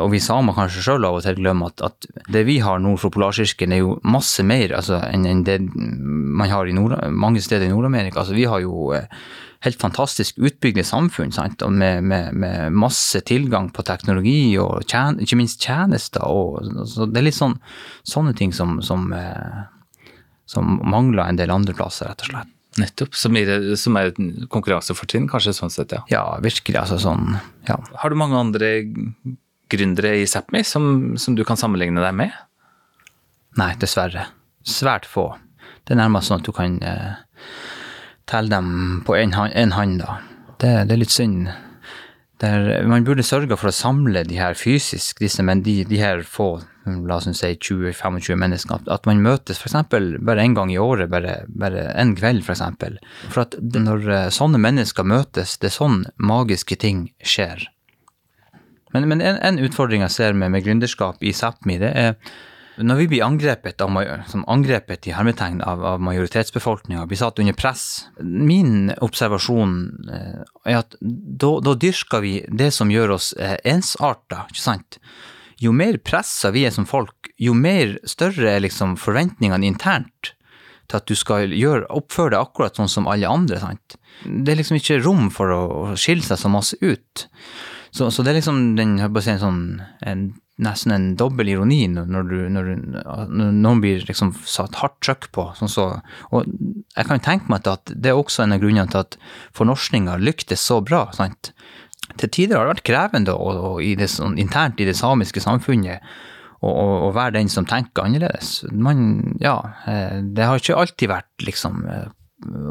Og 0.00 0.14
vi 0.14 0.20
samer 0.22 0.56
kanskje 0.56 0.80
sjøl 0.80 1.04
av 1.04 1.18
og 1.18 1.24
til 1.26 1.36
glemmer 1.36 1.68
at, 1.68 1.82
at, 1.84 2.06
det 2.32 2.46
vi 2.48 2.56
har 2.64 2.78
nord 2.80 3.02
for 3.02 3.12
Polarsirkelen, 3.12 3.74
er 3.76 3.82
jo 3.82 3.98
masse 4.08 4.44
mer 4.46 4.72
altså, 4.78 5.02
enn 5.12 5.42
det 5.44 5.58
man 5.74 6.48
har 6.48 6.70
nord, 6.72 6.96
mange 7.12 7.42
steder 7.44 7.68
i 7.68 7.72
Nord-Amerika. 7.72 8.22
Altså, 8.22 8.36
vi 8.36 8.46
har 8.48 8.62
jo 8.64 8.94
eh, 8.96 9.04
helt 9.66 9.80
fantastisk 9.80 10.40
utbygde 10.40 10.86
samfunn 10.88 11.32
med, 11.68 12.02
med, 12.02 12.32
med, 12.32 12.72
masse 12.72 13.20
tilgang 13.28 13.70
på 13.72 13.84
teknologi 13.84 14.56
og 14.60 14.88
tjen, 14.88 15.20
ikke 15.20 15.38
minst 15.40 15.60
tjenester. 15.60 16.24
Og, 16.24 16.64
så 16.88 17.04
det 17.10 17.20
er 17.20 17.28
litt 17.28 17.38
sånn, 17.38 17.58
sånne 18.08 18.32
ting 18.40 18.56
som, 18.56 18.78
som, 18.84 19.10
eh, 19.12 19.64
som 20.48 20.78
mangler 20.80 21.26
en 21.26 21.40
del 21.40 21.52
andre 21.52 21.76
plasser, 21.76 22.08
rett 22.08 22.24
og 22.24 22.32
slett. 22.32 22.53
Nettopp. 22.80 23.14
Som, 23.14 23.36
er, 23.38 23.52
som 23.78 23.96
er 23.98 24.10
et 24.10 24.18
konkurransefortrinn, 24.50 25.28
kanskje 25.30 25.54
sånn 25.54 25.72
sett, 25.72 25.94
ja. 25.94 26.02
Ja, 26.10 26.24
virkelig. 26.42 26.78
Altså 26.80 26.98
sånn, 27.02 27.36
ja. 27.68 27.78
Har 28.02 28.10
du 28.10 28.18
mange 28.18 28.40
andre 28.40 28.72
gründere 29.72 30.16
i 30.20 30.26
Sápmi 30.30 30.64
som, 30.66 31.14
som, 31.20 31.36
du 31.38 31.44
kan 31.46 31.60
sammenligne 31.60 32.02
deg 32.02 32.16
med? 32.18 32.34
Nei, 33.60 33.72
dessverre. 33.80 34.28
Svært 34.66 35.06
få. 35.06 35.30
Det 35.84 35.94
er 35.94 36.02
nærmest 36.02 36.30
sånn 36.30 36.42
at 36.42 36.48
du 36.48 36.54
kan 36.56 36.80
eh, 36.82 37.14
telle 38.30 38.50
dem 38.50 39.02
på 39.06 39.16
én 39.20 39.36
hand, 39.36 39.76
hand, 39.76 40.00
da. 40.02 40.18
Det, 40.58 40.72
det, 40.88 40.96
er 40.96 41.02
litt 41.02 41.14
synd. 41.14 41.50
Der, 42.42 42.82
man 42.90 43.04
burde 43.06 43.22
sørge 43.22 43.54
for 43.56 43.70
å 43.70 43.74
samle 43.74 44.24
de 44.26 44.40
her 44.40 44.56
fysisk, 44.58 45.20
disse, 45.22 45.42
men 45.46 45.62
de, 45.62 45.84
de 45.86 46.00
her 46.00 46.24
få 46.26 46.56
la 46.84 47.16
oss 47.16 47.28
si 47.38 47.50
20-25 47.54 48.40
mennesker, 48.40 48.88
at 48.92 49.06
man 49.08 49.22
møtes 49.24 49.60
f.eks. 49.60 49.76
bare 49.88 50.42
en 50.42 50.56
gang 50.56 50.72
i 50.72 50.80
året, 50.80 51.08
bare, 51.12 51.44
bare 51.48 51.86
en 52.00 52.14
kveld 52.18 52.42
f.eks. 52.42 52.48
For, 52.48 52.56
eksempel. 52.56 52.98
for 53.30 53.44
at 53.46 53.56
når 53.62 54.08
eh, 54.10 54.26
sånne 54.34 54.60
mennesker 54.60 55.06
møtes, 55.06 55.56
det 55.62 55.70
er 55.70 55.76
sånn 55.78 56.02
magiske 56.18 56.76
ting 56.82 57.06
skjer. 57.24 57.68
Men, 58.94 59.08
men 59.10 59.22
en, 59.24 59.38
en, 59.42 59.62
utfordring 59.64 60.04
jeg 60.04 60.14
ser 60.14 60.36
med, 60.38 60.52
med 60.54 60.66
gründerskap 60.66 61.22
i 61.24 61.32
Sápmi, 61.34 61.80
det 61.82 61.94
er 61.98 62.18
når 62.76 62.96
vi 63.02 63.06
blir 63.12 63.24
angrepet, 63.26 63.80
av, 63.84 63.98
angrepet 64.50 65.06
i 65.06 65.14
hermetegn 65.14 65.60
av, 65.62 65.84
av 65.94 66.02
majoritetsbefolkninga, 66.02 67.06
blir 67.06 67.20
satt 67.20 67.38
under 67.38 67.54
press 67.54 67.84
Min 68.18 68.90
observasjon 69.04 69.76
eh, 70.10 70.40
er 70.66 70.80
at 70.80 70.96
da, 71.00 71.74
dyrker 71.74 72.24
vi 72.24 72.34
det 72.48 72.72
som 72.74 72.90
gjør 72.90 73.16
oss 73.18 73.32
eh, 73.38 73.56
ensarta, 73.68 74.46
ikke 74.50 74.64
sant? 74.64 74.98
jo 75.62 75.72
mer 75.72 75.98
pressa 76.02 76.50
vi 76.54 76.64
er 76.66 76.72
som 76.74 76.86
folk, 76.86 77.30
jo 77.40 77.54
mer 77.56 77.98
større 78.08 78.56
er 78.56 78.64
liksom 78.64 78.96
forventningene 79.00 79.68
internt 79.68 80.34
til 80.90 80.98
at 80.98 81.06
du 81.08 81.14
skal 81.16 81.54
gjøre, 81.54 81.86
oppføre 81.94 82.34
deg 82.34 82.42
akkurat 82.42 82.76
sånn 82.76 82.90
som 82.90 83.06
alle 83.08 83.30
andre. 83.30 83.60
sant? 83.62 83.96
Det 84.24 84.52
er 84.52 84.60
liksom 84.60 84.76
ikke 84.76 85.00
rom 85.04 85.30
for 85.32 85.52
å 85.54 85.62
skille 85.96 86.24
seg 86.26 86.40
så 86.40 86.50
masse 86.52 86.76
ut. 86.82 87.26
Så, 87.94 88.10
så 88.10 88.24
det 88.26 88.34
er 88.34 88.40
liksom 88.40 88.74
den, 88.76 88.98
en 89.00 89.40
sånn, 89.40 89.62
en 90.04 90.26
nesten 90.62 90.92
en 90.94 91.06
dobbel 91.18 91.48
ironi 91.50 91.80
når, 91.90 92.28
du, 92.28 92.36
når, 92.52 92.68
når 93.26 93.54
noen 93.56 93.80
blir 93.82 94.04
liksom 94.06 94.34
satt 94.46 94.78
hardt 94.78 95.00
trøkk 95.02 95.30
på. 95.34 95.48
Sånn 95.58 95.72
så, 95.72 95.86
og 96.30 96.46
jeg 96.46 97.08
kan 97.08 97.24
tenke 97.24 97.50
meg 97.50 97.66
at 97.70 97.90
det 97.90 98.12
er 98.12 98.20
også 98.20 98.44
en 98.44 98.54
av 98.54 98.62
grunnene 98.62 98.86
til 98.92 99.02
at 99.02 99.18
fornorskninga 99.56 100.18
lyktes 100.22 100.62
så 100.62 100.78
bra. 100.84 101.08
sant? 101.16 101.50
Til 102.20 102.30
tider 102.30 102.58
har 102.58 102.68
det 102.68 102.76
vært 102.76 102.86
krevende 102.86 103.34
og, 103.34 103.64
og 103.72 103.82
i 103.82 103.94
det, 103.98 104.10
sånn, 104.12 104.38
internt 104.38 104.80
i 104.80 104.86
det 104.86 104.96
samiske 104.98 105.42
samfunnet 105.42 106.04
å 106.64 107.10
være 107.12 107.34
den 107.36 107.50
som 107.52 107.66
tenker 107.68 108.06
annerledes. 108.06 108.62
Man, 108.72 109.34
ja, 109.42 109.58
eh, 109.90 110.20
det 110.24 110.46
har 110.48 110.60
ikke 110.60 110.78
alltid 110.80 111.10
vært 111.10 111.44
liksom 111.44 111.82
eh, 111.90 112.06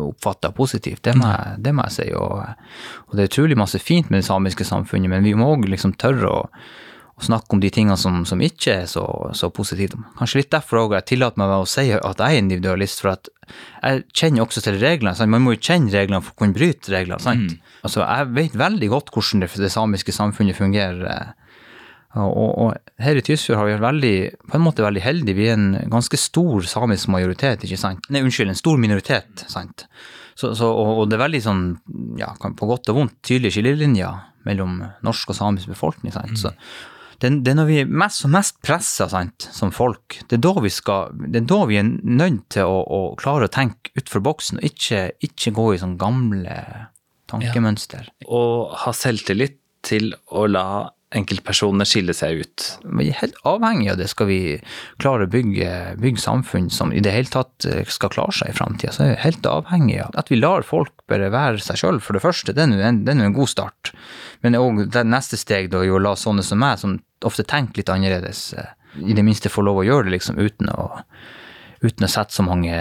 oppfatta 0.01 0.49
positivt, 0.55 1.03
det 1.05 1.13
må, 1.19 1.27
jeg, 1.29 1.59
det 1.65 1.73
må, 1.75 1.85
jeg, 1.87 1.95
si. 1.97 2.07
Og, 2.17 2.41
og, 3.05 3.13
det 3.13 3.25
er 3.25 3.29
utrolig 3.31 3.59
masse 3.59 3.81
fint 3.81 4.09
med 4.09 4.21
det 4.21 4.27
samiske 4.27 4.65
samfunnet, 4.67 5.11
men 5.11 5.25
vi 5.25 5.35
må 5.37 5.51
òg 5.53 5.67
liksom 5.69 5.95
tørre 6.01 6.31
å, 6.31 6.41
å, 7.17 7.23
snakke 7.23 7.55
om 7.55 7.61
de 7.63 7.69
tingene 7.73 7.97
som, 7.99 8.23
som 8.25 8.41
ikke 8.41 8.79
er 8.83 8.87
så, 8.89 9.03
så 9.37 9.51
positive. 9.53 9.99
Kanskje 10.17 10.41
litt 10.41 10.51
derfor 10.53 10.83
òg 10.83 10.97
jeg 10.97 11.09
tillater 11.13 11.41
meg 11.41 11.53
å 11.55 11.69
si 11.69 11.85
at 11.93 12.23
jeg 12.23 12.39
er 12.39 12.41
individualist, 12.41 13.03
for 13.03 13.13
at 13.13 13.29
jeg 13.83 14.03
kjenner 14.15 14.47
også 14.47 14.63
til 14.65 14.79
reglene. 14.81 15.15
Sant? 15.17 15.31
Man 15.31 15.45
må 15.45 15.55
jo 15.55 15.61
kjenne 15.61 15.93
reglene 15.93 16.23
for 16.23 16.33
å 16.33 16.41
kunne 16.41 16.57
bryte 16.57 16.93
reglene. 16.93 17.21
sant? 17.21 17.53
Mm. 17.53 17.77
Altså, 17.85 18.01
jeg 18.01 18.33
vet 18.39 18.59
veldig 18.59 18.91
godt 18.91 19.13
hvordan 19.13 19.45
det, 19.45 19.53
det 19.61 19.71
samiske 19.73 20.15
samfunnet 20.15 20.57
fungerer 20.57 21.33
og, 22.13 22.51
og, 22.61 22.91
her 23.01 23.17
i 23.17 23.23
Tysfjord 23.25 23.57
har 23.57 23.65
vi 23.65 23.73
vært 23.73 23.87
veldig, 23.87 24.17
på 24.51 24.57
en 24.57 24.63
måte 24.63 24.85
veldig 24.85 25.01
heldige. 25.01 25.37
Vi 25.37 25.47
er 25.49 25.55
en 25.57 25.71
ganske 25.89 26.19
stor 26.21 26.67
samisk 26.69 27.09
majoritet, 27.09 27.65
ikke 27.65 27.79
sant? 27.81 28.05
Nei, 28.13 28.21
unnskyld, 28.21 28.51
en 28.53 28.59
stor 28.59 28.77
minoritet, 28.81 29.45
sant. 29.49 29.87
Så, 30.37 30.51
så, 30.57 30.69
og, 30.69 30.91
og, 30.99 31.07
det 31.09 31.17
er 31.17 31.23
veldig 31.23 31.41
sånn, 31.41 31.63
ja, 32.21 32.29
på 32.37 32.69
godt 32.69 32.91
og 32.93 32.99
vondt, 32.99 33.17
tydelige 33.25 33.57
skillelinjer 33.57 34.21
mellom 34.45 34.81
norsk 35.05 35.33
og 35.33 35.39
samisk 35.39 35.73
befolkning. 35.73 36.13
sant? 36.13 36.37
Mm. 36.37 36.41
Så 36.43 36.53
det, 37.23 37.31
det, 37.45 37.53
er 37.53 37.59
når 37.61 37.67
vi 37.69 37.77
er 37.83 37.91
mest 38.03 38.25
og 38.27 38.33
mest 38.33 38.57
pressa 38.65 39.07
som 39.07 39.71
folk, 39.71 40.17
det 40.27 40.37
er 40.37 40.43
da 40.43 40.53
vi, 40.63 40.71
skal, 40.73 41.13
det 41.31 41.43
er, 41.43 41.47
da 41.47 41.59
vi 41.69 41.79
er 41.79 41.87
nødt 41.87 42.49
til 42.51 42.67
å, 42.67 42.81
å 42.83 42.99
klare 43.19 43.47
å 43.47 43.53
tenke 43.53 43.93
utfor 43.99 44.23
boksen, 44.25 44.59
og 44.59 44.67
ikke, 44.67 45.05
ikke 45.23 45.53
gå 45.55 45.69
i 45.73 45.79
sånne 45.79 46.01
gamle 46.01 46.57
tankemønster. 47.31 48.09
Ja. 48.11 48.27
Og 48.35 48.75
ha 48.83 48.93
selvtillit 48.97 49.55
til 49.87 50.11
å 50.31 50.45
la 50.51 50.67
enkeltpersoner 51.17 51.87
skiller 51.87 52.15
seg 52.17 52.41
ut. 52.43 52.65
Vi 52.97 53.07
er 53.09 53.19
helt 53.19 53.37
avhengig 53.47 53.91
av 53.93 53.99
det 53.99 54.09
skal 54.11 54.29
vi 54.29 54.39
klare 55.01 55.27
å 55.27 55.31
bygge, 55.31 55.69
bygge 56.01 56.21
samfunn 56.21 56.69
som 56.73 56.93
i 56.93 57.01
det 57.03 57.13
hele 57.13 57.31
tatt 57.31 57.67
eh, 57.69 57.83
skal 57.89 58.11
klare 58.13 58.35
seg 58.35 58.51
i 58.51 58.57
framtida. 58.57 58.93
Så 58.95 59.05
er 59.05 59.13
vi 59.13 59.21
helt 59.23 59.47
avhengig 59.49 59.99
av 60.05 60.17
at 60.19 60.31
vi 60.33 60.39
lar 60.41 60.65
folk 60.67 61.05
bare 61.11 61.31
være 61.33 61.61
seg 61.63 61.81
sjøl, 61.81 62.01
for 62.03 62.17
det 62.17 62.23
første. 62.25 62.55
Det 62.55 62.65
er 62.65 62.73
jo 62.73 62.87
en, 62.89 63.03
en, 63.13 63.35
god 63.35 63.51
start. 63.51 63.93
Men 64.45 64.59
òg 64.59 64.85
det 64.93 65.05
neste 65.07 65.39
steg 65.39 65.71
da, 65.73 65.83
å 65.83 66.01
la 66.01 66.15
sånne 66.19 66.45
som 66.45 66.61
meg, 66.63 66.81
som 66.81 66.97
ofte 67.23 67.45
tenker 67.47 67.83
litt 67.83 67.93
annerledes, 67.93 68.45
eh, 68.57 68.73
i 69.01 69.15
det 69.17 69.25
minste 69.25 69.49
få 69.49 69.65
lov 69.65 69.81
å 69.81 69.87
gjøre 69.87 70.09
det 70.09 70.17
liksom 70.17 70.37
uten 70.41 70.69
å, 70.69 70.89
uten 71.81 72.05
å 72.05 72.11
sette 72.11 72.35
så 72.35 72.45
mange 72.45 72.77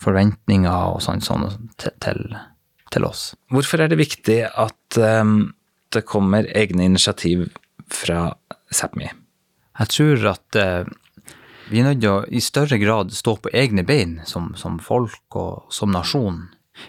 forventninger 0.00 0.94
og 0.94 1.02
sånn, 1.04 1.20
sånn 1.24 1.48
til, 1.80 1.92
til, 2.88 3.04
oss. 3.04 3.32
Hvorfor 3.52 3.82
er 3.82 3.90
det 3.90 3.98
viktig 4.00 4.44
at 4.48 5.00
um 5.02 5.50
det 5.94 6.04
kommer 6.08 6.48
egne 6.56 6.84
initiativ 6.88 7.48
fra 7.90 8.34
Sápmi? 8.70 9.08
Jeg 9.78 9.92
tror 9.94 10.26
at 10.32 10.58
eh, 10.58 10.88
vi 11.70 11.80
er 11.80 11.90
nødt 11.90 12.00
til 12.02 12.12
å 12.12 12.20
i 12.32 12.40
større 12.42 12.78
grad 12.80 13.12
stå 13.14 13.36
på 13.44 13.52
egne 13.56 13.84
bein 13.86 14.18
som, 14.28 14.54
som 14.56 14.78
folk 14.82 15.36
og 15.36 15.68
som 15.74 15.92
nasjon. 15.92 16.46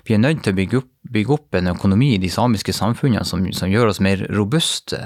Vi 0.08 0.16
er 0.16 0.22
nødt 0.22 0.44
til 0.46 0.54
å 0.54 0.58
bygge 0.58 0.80
opp, 0.82 0.90
bygge 1.10 1.34
opp, 1.36 1.56
en 1.58 1.72
økonomi 1.72 2.12
i 2.16 2.22
de 2.22 2.30
samiske 2.32 2.74
samfunnene 2.76 3.26
som, 3.26 3.44
som 3.56 3.72
gjør 3.72 3.92
oss 3.92 4.02
mer 4.04 4.22
robuste. 4.36 5.00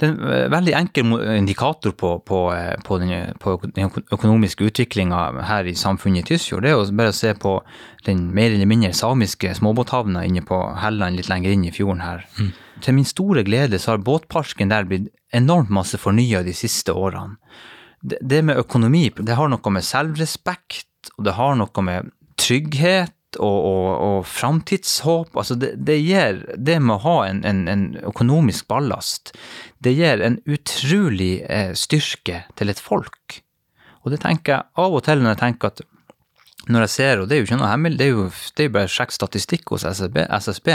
Det 0.00 0.08
er 0.08 0.14
en 0.14 0.52
veldig 0.52 0.74
enkel 0.78 1.14
indikator 1.34 1.94
på, 1.98 2.14
på, 2.26 2.40
på 2.86 2.98
den, 3.02 3.34
på 3.42 3.56
den 3.66 3.90
økonomiske 4.14 4.68
utviklinga 4.70 5.24
her 5.48 5.68
i 5.68 5.76
samfunnet 5.78 6.24
i 6.24 6.34
Tysfjord. 6.34 6.64
Det 6.64 6.72
er 6.72 6.80
å 6.80 6.86
bare 6.96 7.16
se 7.16 7.34
på 7.36 7.58
den 8.06 8.26
mer 8.36 8.54
eller 8.54 8.68
mindre 8.70 8.94
samiske 8.96 9.54
småbåthavna 9.58 10.24
inne 10.28 10.44
på 10.46 10.60
Helland 10.80 11.20
litt 11.20 11.30
lenger 11.32 11.54
inn 11.54 11.68
i 11.68 11.74
fjorden 11.74 12.04
her. 12.04 12.24
Mm. 12.38 12.52
Til 12.84 12.98
min 12.98 13.08
store 13.08 13.44
glede 13.46 13.80
så 13.80 13.94
har 13.94 14.04
båtparken 14.04 14.72
der 14.72 14.88
blitt 14.88 15.12
enormt 15.34 15.72
masse 15.72 15.98
fornya 16.00 16.42
de 16.46 16.54
siste 16.56 16.94
årene. 16.94 17.38
Det, 18.04 18.18
det 18.20 18.42
med 18.44 18.60
økonomi, 18.60 19.08
det 19.16 19.38
har 19.38 19.48
noe 19.48 19.72
med 19.72 19.84
selvrespekt, 19.86 21.14
og 21.16 21.24
det 21.24 21.36
har 21.38 21.56
noe 21.56 21.84
med 21.84 22.10
trygghet 22.40 23.14
og, 23.36 23.58
og, 23.68 23.88
og 24.06 24.18
framtidshåp. 24.28 25.36
Altså 25.36 25.56
det, 25.58 25.74
det, 25.86 25.98
Det 26.56 26.78
med 26.80 26.96
å 26.96 27.02
ha 27.04 27.16
en, 27.28 27.44
en, 27.44 27.64
en, 27.68 27.86
økonomisk 28.04 28.68
ballast, 28.68 29.34
det 29.78 29.96
gir 29.96 30.22
en 30.22 30.38
utrolig 30.46 31.44
eh, 31.48 31.72
styrke 31.74 32.44
til 32.56 32.70
et 32.70 32.80
folk. 32.80 33.40
Og 34.04 34.12
det 34.12 34.20
tenker 34.24 34.56
jeg 34.56 34.84
av 34.84 34.94
og 34.94 35.04
til 35.04 35.22
når 35.22 35.34
jeg 35.34 35.42
tenker 35.42 35.72
at 35.72 35.86
når 36.64 36.86
jeg 36.86 36.94
ser, 36.94 37.20
og 37.20 37.28
det 37.28 37.36
er 37.36 37.42
jo 37.42 37.48
ikke 37.48 37.60
noe 37.60 37.68
hemmelig, 37.68 37.98
det 38.00 38.04
er 38.06 38.14
jo, 38.14 38.28
det 38.56 38.64
er 38.64 38.72
bare 38.72 38.88
å 38.88 38.92
sjekke 38.94 39.12
statistikk 39.12 39.74
hos 39.74 39.84
SSB, 39.84 40.22
SSB 40.32 40.70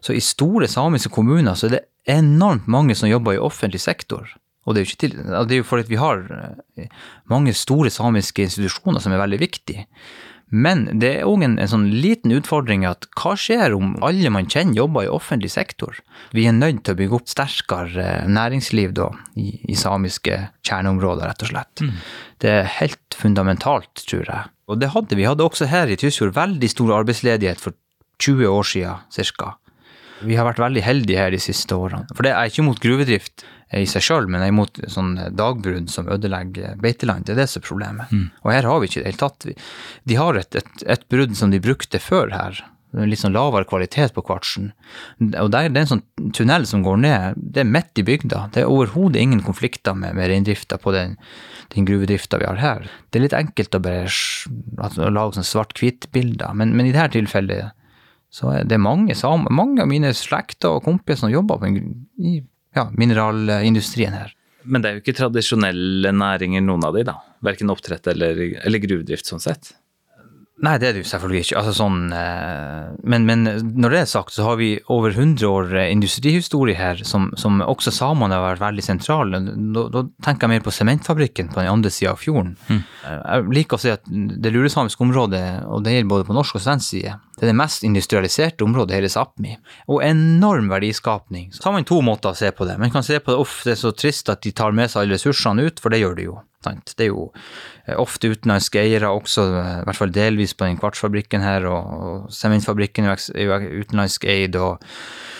så 0.00 0.14
i 0.14 0.22
store 0.22 0.68
samiske 0.70 1.10
kommuner 1.12 1.56
så 1.58 1.68
er 1.68 1.74
det 1.76 1.84
enormt 2.08 2.68
mange 2.70 2.96
som 2.96 3.10
jobber 3.10 3.36
i 3.36 3.42
offentlig 3.42 3.80
sektor. 3.82 4.30
Og 4.68 4.76
det 4.76 4.82
er 4.82 4.86
jo, 4.86 4.96
til, 5.00 5.14
det 5.16 5.56
er 5.56 5.62
jo 5.62 5.66
fordi 5.66 5.88
vi 5.88 6.00
har 6.00 6.22
eh, 6.76 6.88
mange 7.30 7.54
store 7.56 7.90
samiske 7.92 8.44
institusjoner 8.44 9.02
som 9.02 9.14
er 9.14 9.22
veldig 9.22 9.40
viktige. 9.40 9.86
Men 10.50 10.86
det 11.00 11.10
er 11.18 11.28
òg 11.28 11.42
en, 11.44 11.56
en, 11.60 11.68
sånn 11.68 11.86
liten 11.92 12.32
utfordring 12.32 12.86
at 12.88 13.04
hva 13.20 13.34
skjer 13.36 13.74
om 13.76 13.92
alle 14.04 14.30
man 14.32 14.48
kjenner 14.48 14.80
jobber 14.80 15.04
i 15.04 15.10
offentlig 15.12 15.50
sektor? 15.52 15.98
Vi 16.36 16.46
er 16.48 16.56
nødt 16.56 16.84
til 16.86 16.96
å 16.96 17.00
bygge 17.00 17.18
opp 17.18 17.28
sterkere 17.28 18.04
eh, 18.04 18.30
næringsliv 18.32 18.94
da, 18.96 19.10
i, 19.36 19.50
i 19.68 19.76
samiske 19.78 20.40
kjerneområder, 20.64 21.28
rett 21.28 21.44
og 21.44 21.52
slett. 21.52 21.84
Mm. 21.84 21.94
Det 22.40 22.54
er 22.54 22.72
helt 22.78 23.18
fundamentalt, 23.18 23.92
tror 24.08 24.24
jeg. 24.24 24.52
Og 24.68 24.80
det 24.80 24.92
hadde 24.94 25.16
vi. 25.16 25.28
hadde 25.28 25.44
også 25.44 25.68
her 25.68 25.92
i 25.92 25.96
Tysfjord 26.00 26.36
veldig 26.36 26.72
stor 26.72 26.96
arbeidsledighet 27.02 27.60
for 27.60 27.76
20 28.24 28.48
år 28.50 28.68
siden 28.68 29.34
ca. 29.36 29.54
Vi 30.26 30.38
har 30.38 30.48
vært 30.48 30.62
veldig 30.62 30.82
heldige 30.84 31.20
her 31.20 31.34
de 31.34 31.40
siste 31.42 31.76
årene. 31.76 32.08
For 32.14 32.26
det 32.26 32.34
er 32.34 32.50
ikke 32.50 32.66
mot 32.66 32.80
gruvedrift 32.82 33.44
i 33.76 33.84
seg 33.88 34.04
sjøl, 34.04 34.30
men 34.30 34.42
er 34.42 34.52
imot 34.52 34.80
sånn 34.88 35.12
dagbrudd 35.36 35.90
som 35.92 36.08
ødelegger 36.10 36.78
beiteland. 36.80 37.26
Det 37.26 37.34
er 37.34 37.42
det 37.42 37.50
som 37.52 37.60
er 37.60 37.68
problemet. 37.68 38.14
Mm. 38.14 38.26
Og 38.44 38.50
her 38.54 38.68
har 38.70 38.80
vi 38.80 38.88
ikke 38.88 39.02
det 39.02 39.10
hele 39.10 39.20
tatt. 39.20 39.46
De 40.08 40.18
har 40.18 40.40
et, 40.40 40.58
et, 40.62 40.84
et 40.96 41.06
brudd 41.12 41.36
som 41.38 41.52
de 41.52 41.62
brukte 41.62 42.00
før 42.02 42.32
her. 42.32 42.62
Litt 42.96 43.20
sånn 43.20 43.34
lavere 43.36 43.68
kvalitet 43.68 44.14
på 44.16 44.24
kvartsen. 44.24 44.70
Og 45.20 45.50
der, 45.52 45.68
det 45.68 45.76
er 45.76 45.84
en 45.84 45.90
sånn 45.90 46.32
tunnel 46.32 46.64
som 46.66 46.80
går 46.86 47.02
ned. 47.02 47.36
Det 47.36 47.60
er 47.60 47.68
midt 47.68 48.00
i 48.00 48.06
bygda. 48.08 48.46
Det 48.54 48.62
er 48.62 48.72
overhodet 48.72 49.20
ingen 49.20 49.44
konflikter 49.44 49.96
med, 49.98 50.16
med 50.16 50.30
reindrifta 50.32 50.78
på 50.80 50.94
den, 50.96 51.18
den 51.74 51.88
gruvedrifta 51.88 52.40
vi 52.40 52.48
har 52.48 52.62
her. 52.62 52.88
Det 53.10 53.20
er 53.20 53.26
litt 53.26 53.36
enkelt 53.36 53.76
å 53.76 53.82
bare 53.84 54.08
å 54.08 55.12
lage 55.12 55.36
sånn 55.36 55.50
svart-hvitt-bilder, 55.50 56.56
men, 56.56 56.72
men, 56.78 56.88
i 56.88 56.94
dette 56.96 57.18
tilfellet 57.18 57.76
så 58.30 58.52
det 58.68 58.76
er 58.76 58.82
mange, 58.82 59.14
mange 59.50 59.82
av 59.82 59.88
mine 59.88 60.12
slekter 60.16 60.76
og 60.76 60.84
kompiser 60.84 61.24
som 61.24 61.32
jobber 61.32 61.64
i 61.68 62.38
ja, 62.76 62.88
mineralindustrien 62.92 64.16
her. 64.16 64.34
Men 64.68 64.84
det 64.84 64.88
er 64.88 64.96
jo 64.98 65.04
ikke 65.04 65.16
tradisjonelle 65.16 66.12
næringer, 66.12 66.64
noen 66.64 66.84
av 66.84 66.96
de 66.98 67.06
da? 67.08 67.18
Verken 67.46 67.72
oppdrett 67.72 68.08
eller, 68.10 68.40
eller 68.66 68.82
gruvedrift 68.82 69.30
sånn 69.30 69.42
sett? 69.42 69.72
Nei, 70.58 70.72
det 70.82 70.88
er 70.88 70.96
det 70.96 71.04
jo 71.04 71.08
selvfølgelig 71.12 71.40
ikke. 71.44 71.58
Altså, 71.60 71.72
sånn, 71.78 71.98
eh, 72.10 72.86
men, 73.06 73.26
men, 73.28 73.44
når 73.78 73.94
det 73.94 74.00
er 74.00 74.08
sagt, 74.10 74.34
så 74.34 74.42
har 74.48 74.56
vi 74.58 74.72
over 74.90 75.14
100 75.14 75.46
år 75.46 75.70
eh, 75.78 75.90
industrihistorie 75.94 76.74
her, 76.74 76.98
som, 77.06 77.28
som 77.38 77.60
også 77.62 77.92
samene 77.94 78.34
har 78.34 78.42
vært 78.42 78.64
veldig 78.64 78.84
sentrale. 78.84 79.38
Da, 79.46 79.84
da, 79.94 80.02
tenker 80.26 80.48
jeg 80.48 80.56
mer 80.56 80.66
på 80.66 80.74
sementfabrikken 80.74 81.52
på 81.52 81.62
den 81.62 81.70
andre 81.70 81.92
sida 81.94 82.16
av 82.16 82.18
fjorden. 82.24 82.56
Mm. 82.66 82.82
Jeg 83.06 83.46
liker 83.60 83.78
å 83.78 83.84
si 83.84 83.94
at 83.94 84.10
det 84.10 84.52
lulesamiske 84.54 85.06
området, 85.06 85.44
og 85.70 85.86
det 85.86 85.94
gjelder 85.94 86.10
både 86.16 86.26
på 86.26 86.38
norsk 86.40 86.58
og 86.58 86.66
svensk 86.66 86.90
side, 86.90 87.14
det 87.38 87.46
er 87.46 87.52
det 87.52 87.58
mest 87.60 87.84
industrialiserte 87.86 88.66
området 88.66 88.96
i 88.96 88.98
hele 88.98 89.10
Sápmi. 89.12 89.52
Og 89.86 90.02
enorm 90.02 90.72
verdiskapning. 90.72 91.52
Så 91.54 91.68
har 91.68 91.76
man 91.76 91.86
to 91.86 92.00
måter 92.02 92.32
å 92.32 92.38
se 92.38 92.50
på 92.50 92.66
det. 92.66 92.74
Man 92.82 92.90
kan 92.90 93.06
se 93.06 93.20
på 93.22 93.30
det, 93.30 93.44
det 93.64 93.76
er 93.76 93.78
så 93.78 93.92
trist 93.94 94.32
at 94.32 94.42
de 94.42 94.50
tar 94.50 94.74
med 94.74 94.90
seg 94.90 95.04
alle 95.04 95.14
ressursene 95.14 95.68
ut, 95.68 95.78
for 95.78 95.94
det 95.94 96.00
gjør 96.02 96.18
de 96.18 96.26
jo. 96.26 96.34
Det 96.66 97.04
er 97.06 97.12
jo 97.12 97.28
eh, 97.86 97.94
ofte 97.94 98.32
utenlandske 98.32 98.80
eiere 98.82 99.12
også, 99.14 99.44
eh, 99.60 99.70
i 99.84 99.86
hvert 99.86 100.00
fall 100.00 100.10
delvis 100.12 100.56
på 100.58 100.66
den 100.66 100.80
kvartsfabrikken 100.82 101.44
her, 101.46 101.68
og 101.70 102.26
sementfabrikken 102.34 103.06
er 103.06 103.22
jo 103.46 103.58
utenlandsk 103.84 104.26
eid. 104.26 104.58
og 104.58 104.82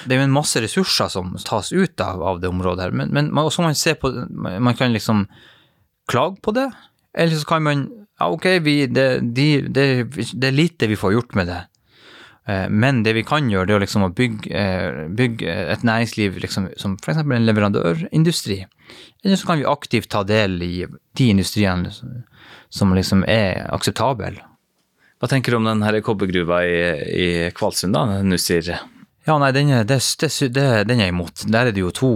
Det 0.06 0.14
er 0.14 0.22
jo 0.22 0.28
en 0.28 0.38
masse 0.38 0.62
ressurser 0.62 1.10
som 1.10 1.34
tas 1.42 1.72
ut 1.74 2.04
av, 2.04 2.22
av 2.22 2.38
det 2.40 2.52
området 2.52 2.86
her. 2.86 2.94
Men, 2.94 3.10
men 3.10 3.32
man 3.34 3.74
se 3.74 3.98
på 3.98 4.12
Man 4.38 4.78
kan 4.78 4.94
liksom 4.94 5.26
klage 6.08 6.38
på 6.42 6.54
det, 6.54 6.70
eller 7.18 7.36
så 7.36 7.44
kan 7.44 7.62
man 7.62 7.88
ja, 8.18 8.30
ok, 8.30 8.46
vi, 8.62 8.86
det, 8.86 9.20
de, 9.34 9.48
det, 9.62 9.84
det 10.34 10.48
er 10.48 10.54
lite 10.54 10.86
vi 10.90 10.96
får 10.98 11.12
gjort 11.12 11.34
med 11.38 11.50
det. 11.50 11.60
Eh, 12.48 12.68
men 12.68 13.02
det 13.04 13.12
vi 13.12 13.24
kan 13.28 13.50
gjøre, 13.52 13.68
det 13.68 13.76
er 13.76 13.84
liksom 13.84 14.06
å 14.06 14.12
bygge, 14.16 14.50
eh, 14.56 15.06
bygge 15.12 15.54
et 15.74 15.84
næringsliv 15.84 16.38
liksom, 16.40 16.70
som 16.80 16.96
f.eks. 16.96 17.20
en 17.20 17.48
leverandørindustri. 17.48 18.62
Eller 19.24 19.36
så 19.36 19.50
kan 19.50 19.60
vi 19.60 19.68
aktivt 19.68 20.08
ta 20.08 20.22
del 20.24 20.62
i 20.64 20.86
de 20.88 21.28
industriene 21.28 21.92
som 21.92 22.94
liksom 22.96 23.26
er 23.28 23.66
akseptable. 23.74 24.38
Hva 25.18 25.28
tenker 25.28 25.52
du 25.52 25.58
om 25.58 25.66
den 25.66 26.02
kobbergruva 26.06 26.62
i, 26.64 26.78
i 27.10 27.28
Kvalsund, 27.56 27.96
da, 27.96 28.22
Nussir? 28.22 28.70
Ja, 29.28 29.34
nei, 29.36 29.50
den 29.52 29.68
er, 29.68 29.82
det, 29.84 29.98
det, 30.56 30.62
den 30.88 31.02
er 31.04 31.10
imot. 31.10 31.42
Der 31.52 31.68
er 31.68 31.74
det 31.76 31.82
jo 31.82 31.90
to 31.92 32.10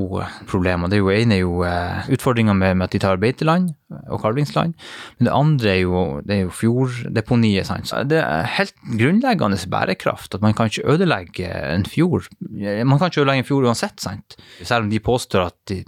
problemer. 0.48 0.88
Det 0.88 0.96
er 0.96 1.02
jo 1.02 1.10
ene 1.12 1.36
er 1.36 1.42
jo 1.42 1.58
eh, 1.68 2.06
utfordringa 2.14 2.54
med, 2.56 2.78
med, 2.78 2.86
at 2.86 2.94
de 2.94 3.00
tar 3.02 3.20
beiteland 3.20 3.74
og 4.06 4.22
kalvingsland. 4.22 4.72
Men 5.18 5.28
det 5.28 5.34
andre 5.36 5.74
er 5.74 5.80
jo, 5.82 6.04
det 6.24 6.38
er 6.38 6.40
jo 6.46 6.54
fjorddeponiet. 6.56 7.68
Sant? 7.68 7.92
Det 8.08 8.22
er 8.22 8.48
helt 8.56 8.72
grunnleggende 8.96 9.60
bærekraft 9.74 10.38
at 10.38 10.46
man 10.46 10.56
kan 10.56 10.72
ikke 10.72 10.86
ødelegge 10.94 11.52
en 11.74 11.84
fjord. 11.84 12.30
Man 12.40 12.96
kan 12.96 13.12
ikke 13.12 13.26
ødelegge 13.26 13.44
en 13.44 13.50
fjord 13.50 13.68
uansett, 13.68 14.00
sant. 14.00 14.38
Selv 14.62 14.86
om 14.86 14.90
de 14.94 15.04
påstår 15.04 15.50
at 15.50 15.58
de, 15.68 15.82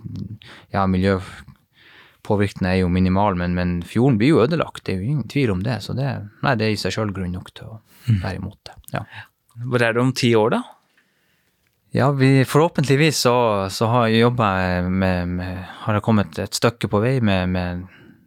ja, 0.76 0.84
miljøpåvirkningen 0.92 2.72
er 2.74 2.82
jo 2.82 2.92
minimal, 2.92 3.40
men, 3.40 3.56
men, 3.56 3.78
fjorden 3.88 4.20
blir 4.20 4.34
jo 4.34 4.44
ødelagt. 4.44 4.84
Det 4.84 4.92
er 4.92 5.00
jo 5.00 5.08
ingen 5.16 5.32
tvil 5.32 5.56
om 5.56 5.64
det. 5.64 5.80
Så 5.88 5.96
det, 5.96 6.12
nei, 6.44 6.56
det 6.60 6.68
er 6.68 6.76
i 6.76 6.80
seg 6.84 6.98
sjøl 6.98 7.16
grunn 7.16 7.32
nok 7.32 7.54
til 7.56 7.78
å 7.78 7.82
være 8.12 8.36
imot 8.42 8.60
det. 8.68 8.80
Ja. 8.98 9.06
Hvor 9.64 9.80
er 9.80 9.96
det 9.96 10.04
om 10.04 10.12
ti 10.12 10.36
år, 10.36 10.58
da? 10.58 10.64
Ja, 11.94 12.10
vi, 12.10 12.44
forhåpentligvis 12.44 13.18
så, 13.18 13.68
så 13.70 13.86
har 13.86 14.08
jeg 14.10 14.32
med, 14.34 15.28
med, 15.28 15.58
Har 15.84 15.94
jeg 15.94 16.02
kommet 16.02 16.38
et 16.42 16.56
stykke 16.58 16.88
på 16.90 16.98
vei 16.98 17.20
med, 17.22 17.52
med 17.54 17.84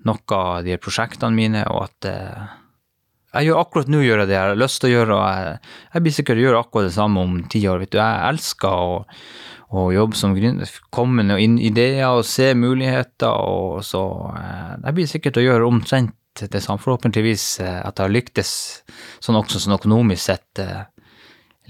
noe 0.08 0.38
av 0.38 0.64
de 0.64 0.78
prosjektene 0.80 1.36
mine, 1.36 1.66
og 1.68 1.90
at 1.90 2.08
eh, 2.08 2.46
jeg 3.34 3.50
gjør 3.50 3.60
akkurat 3.60 3.92
nå 3.92 4.00
gjør 4.06 4.24
jeg 4.24 4.30
det 4.30 4.38
jeg 4.38 4.54
har 4.54 4.62
lyst 4.62 4.80
til 4.80 4.88
å 4.88 4.94
gjøre, 4.94 5.18
og 5.18 5.28
jeg, 5.28 5.60
jeg 5.92 6.06
blir 6.06 6.16
sikkert 6.16 6.44
gjøre 6.46 6.64
akkurat 6.64 6.88
det 6.88 6.96
samme 6.96 7.28
om 7.28 7.36
ti 7.52 7.66
år. 7.68 7.84
vet 7.84 7.92
du. 7.92 8.00
Jeg 8.00 8.24
elsker 8.30 8.88
å, 8.88 8.98
å 9.76 9.88
jobbe 9.98 10.22
som 10.24 10.40
gründer, 10.40 10.72
komme 10.88 11.28
med 11.28 11.60
ideer 11.60 12.08
og 12.08 12.24
se 12.24 12.54
muligheter, 12.56 13.36
og 13.36 13.84
så 13.84 14.06
eh, 14.32 14.76
Jeg 14.86 14.96
blir 14.96 15.12
sikkert 15.12 15.42
å 15.42 15.48
gjøre 15.50 15.68
omtrent 15.68 16.16
det 16.40 16.64
samme, 16.64 16.80
forhåpentligvis 16.80 17.50
eh, 17.68 17.82
at 17.84 18.00
jeg 18.00 18.08
har 18.08 18.16
lyktes 18.16 18.52
sånn 19.20 19.44
også 19.44 19.60
sånn 19.60 19.76
økonomisk 19.76 20.24
sett 20.24 20.64
eh, 20.64 20.86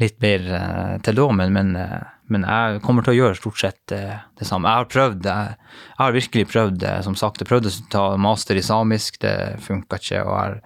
litt 0.01 0.17
bedre 0.21 0.57
eh, 0.57 0.93
til 1.05 1.17
da, 1.17 1.25
men, 1.39 1.53
men, 1.55 1.71
eh, 1.79 2.03
men, 2.31 2.45
jeg 2.45 2.81
kommer 2.85 3.05
til 3.05 3.15
å 3.15 3.17
gjøre 3.17 3.39
stort 3.39 3.61
sett 3.61 3.95
eh, 3.95 4.19
det 4.37 4.47
samme. 4.47 4.69
Jeg 4.69 4.83
har 4.83 4.91
prøvd, 4.93 5.29
jeg, 5.29 5.55
jeg 5.87 6.01
har 6.03 6.17
virkelig 6.17 6.49
prøvd, 6.51 6.85
som 7.07 7.17
sagt, 7.19 7.41
jeg 7.41 7.49
prøvde 7.49 7.71
å 7.71 7.89
ta 7.93 8.05
master 8.21 8.59
i 8.59 8.65
samisk, 8.65 9.19
det 9.23 9.35
funka 9.65 10.01
ikke, 10.01 10.21
og 10.21 10.33
jeg 10.33 10.43
har 10.43 10.59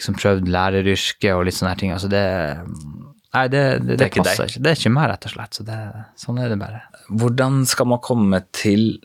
liksom 0.00 0.18
prøvd 0.18 0.50
læreryrket 0.50 1.30
og 1.34 1.44
litt 1.46 1.58
sånne 1.58 1.76
ting. 1.80 1.94
Altså 1.94 2.10
det 2.10 2.26
Nei, 3.30 3.44
det, 3.46 3.60
det, 3.84 3.94
det, 3.94 4.08
det 4.08 4.24
passer 4.24 4.48
ikke. 4.50 4.60
Det 4.66 4.70
er 4.72 4.78
ikke 4.80 4.90
meg, 4.90 5.04
rett 5.06 5.26
og 5.28 5.32
slett. 5.36 5.54
Så 5.54 5.64
sånn 6.18 6.40
er 6.42 6.50
det 6.50 6.56
bare. 6.58 6.80
Hvordan 7.14 7.60
skal 7.70 7.86
man 7.86 8.00
komme 8.02 8.40
til 8.50 8.96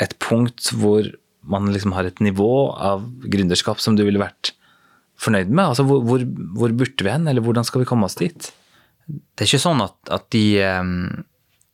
et 0.00 0.14
punkt 0.24 0.70
hvor 0.80 1.04
man 1.44 1.68
liksom 1.68 1.92
har 1.92 2.08
et 2.08 2.22
nivå 2.24 2.70
av 2.72 3.04
gründerskap 3.28 3.82
som 3.84 3.98
du 3.98 4.06
ville 4.06 4.22
vært 4.22 4.54
fornøyd 5.20 5.52
med? 5.52 5.66
Altså 5.66 5.84
hvor, 5.84 6.00
hvor, 6.08 6.24
hvor 6.56 6.72
burde 6.72 7.04
vi 7.04 7.12
hen, 7.12 7.28
eller 7.28 7.44
hvordan 7.44 7.68
skal 7.68 7.84
vi 7.84 7.90
komme 7.90 8.08
oss 8.08 8.16
dit? 8.16 8.48
Det 9.08 9.44
er 9.44 9.48
ikke 9.48 9.62
sånn 9.62 9.82
at, 9.84 9.96
at 10.12 10.28
de 10.34 10.44
um, 10.66 11.24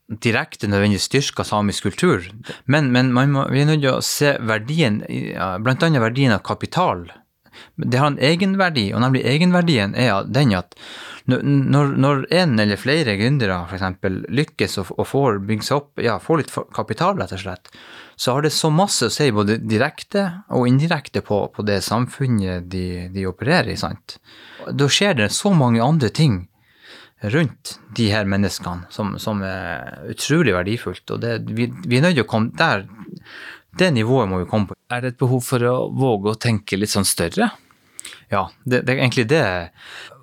direkte 0.07 0.71
nødvendigvis 0.71 1.09
styrker 1.11 1.47
samisk 1.47 1.89
kultur, 1.89 2.27
men, 2.71 2.93
men 2.95 3.13
må, 3.13 3.47
vi 3.51 3.65
er 3.65 3.71
nødt 3.73 3.83
til 3.83 3.95
å 3.97 4.05
se 4.05 4.37
verdien, 4.47 5.03
annet 5.37 6.03
verdien 6.03 6.37
av 6.37 6.45
kapital. 6.47 7.09
Det 7.77 7.99
har 7.99 8.13
en 8.13 8.21
egenverdi, 8.23 8.91
og 8.95 9.03
nemlig 9.03 9.25
egenverdien 9.27 9.97
er 9.99 10.27
den 10.29 10.55
at 10.57 10.77
når, 11.27 11.95
når 11.99 12.21
en 12.39 12.61
eller 12.63 12.79
flere 12.79 13.17
gründere 13.19 13.57
f.eks. 13.67 13.97
lykkes 14.31 14.79
og, 14.83 14.93
og 14.95 15.09
får 15.11 15.41
bygge 15.49 15.67
seg 15.67 15.81
opp, 15.81 16.03
ja, 16.05 16.21
får 16.23 16.43
litt 16.43 16.53
kapital, 16.77 17.17
rett 17.19 17.35
og 17.35 17.43
slett, 17.43 17.71
så 18.17 18.37
har 18.37 18.47
det 18.47 18.53
så 18.55 18.71
masse 18.71 19.09
å 19.09 19.13
si 19.13 19.27
både 19.35 19.59
direkte 19.65 20.29
og 20.55 20.69
indirekte 20.71 21.25
på, 21.27 21.41
på 21.53 21.67
det 21.67 21.81
samfunnet 21.85 22.71
de, 22.71 23.09
de 23.13 23.27
opererer 23.27 23.75
i. 23.75 23.81
sant? 23.81 24.21
Da 24.71 24.87
skjer 24.87 25.19
det 25.19 25.33
så 25.35 25.51
mange 25.57 25.83
andre 25.83 26.13
ting 26.15 26.45
rundt 27.23 27.77
de 27.97 28.09
her 28.13 28.27
menneskene 28.29 28.87
som, 28.93 29.15
som 29.19 29.43
er 29.47 30.11
utrolig 30.13 30.55
verdifullt. 30.57 31.05
Og 31.15 31.23
det, 31.23 31.39
vi, 31.49 31.71
vi, 31.87 31.99
er 31.99 32.09
nødt 32.09 32.19
til 32.19 32.27
å 32.27 32.31
komme 32.31 32.53
der. 32.59 32.87
Det 33.77 33.93
nivået 33.93 34.29
må 34.29 34.41
vi 34.43 34.51
komme 34.51 34.71
på. 34.71 34.77
Er 34.93 35.03
det 35.05 35.15
et 35.15 35.21
behov 35.21 35.43
for 35.45 35.65
å 35.69 35.77
våge 35.93 36.33
å 36.33 36.41
tenke 36.41 36.79
litt 36.79 36.93
sånn 36.93 37.09
større? 37.09 37.51
Ja, 38.33 38.47
det, 38.65 38.85
det 38.87 38.95
er 38.95 39.03
egentlig 39.03 39.27
det. 39.31 39.47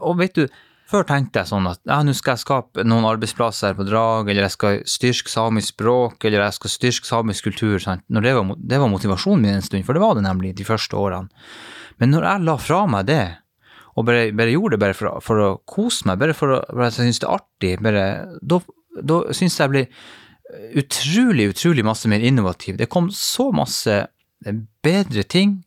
Og 0.01 0.17
vet 0.21 0.37
du, 0.37 0.47
før 0.89 1.05
tenkte 1.09 1.41
jeg 1.41 1.49
sånn 1.49 1.67
at 1.69 1.81
ja, 1.89 1.99
nå 2.05 2.13
skal 2.17 2.35
jeg 2.35 2.43
skape 2.43 2.85
noen 2.85 3.07
arbeidsplasser 3.09 3.75
på 3.77 3.85
Drag, 3.87 4.29
eller 4.29 4.45
jeg 4.45 4.55
skal 4.55 4.81
styrke 4.89 5.31
samisk 5.31 5.73
språk, 5.73 6.25
eller 6.25 6.45
jeg 6.45 6.57
skal 6.59 6.73
styrke 6.75 7.09
samisk 7.09 7.49
kultur. 7.49 7.77
Sant? 7.83 8.05
Det, 8.07 8.33
var, 8.37 8.57
det 8.57 8.81
var 8.81 8.91
motivasjonen 8.93 9.45
min 9.45 9.57
en 9.57 9.65
stund, 9.65 9.85
for 9.87 9.97
det 9.97 10.03
var 10.03 10.17
det 10.17 10.25
nemlig 10.27 10.53
de 10.57 10.67
første 10.67 10.97
årene. 10.99 11.31
Men 12.01 12.13
når 12.13 12.27
jeg 12.27 12.45
la 12.47 12.57
fra 12.61 12.83
meg 12.89 13.09
det, 13.09 13.23
og 13.93 14.07
bare, 14.07 14.31
bare, 14.33 14.53
gjorde 14.55 14.75
det 14.75 14.81
bare 14.81 14.97
for, 14.97 15.21
for, 15.21 15.41
å 15.41 15.49
kose 15.69 16.07
meg, 16.09 16.19
bare 16.21 16.35
for, 16.37 16.55
å, 16.55 16.59
for 16.69 16.85
at 16.85 16.97
jeg 16.97 17.11
syns 17.11 17.21
det 17.21 17.29
er 17.29 17.35
artig, 17.37 17.73
bare, 17.85 18.05
da, 18.41 18.59
da 19.13 19.19
syns 19.35 19.59
jeg 19.61 19.73
blir 19.73 20.05
utrolig, 20.79 21.49
utrolig 21.53 21.85
masse 21.85 22.09
mer 22.09 22.23
innovativ. 22.25 22.77
Det 22.77 22.89
kom 22.91 23.09
så 23.13 23.49
masse 23.55 24.03
bedre 24.83 25.25
ting. 25.29 25.59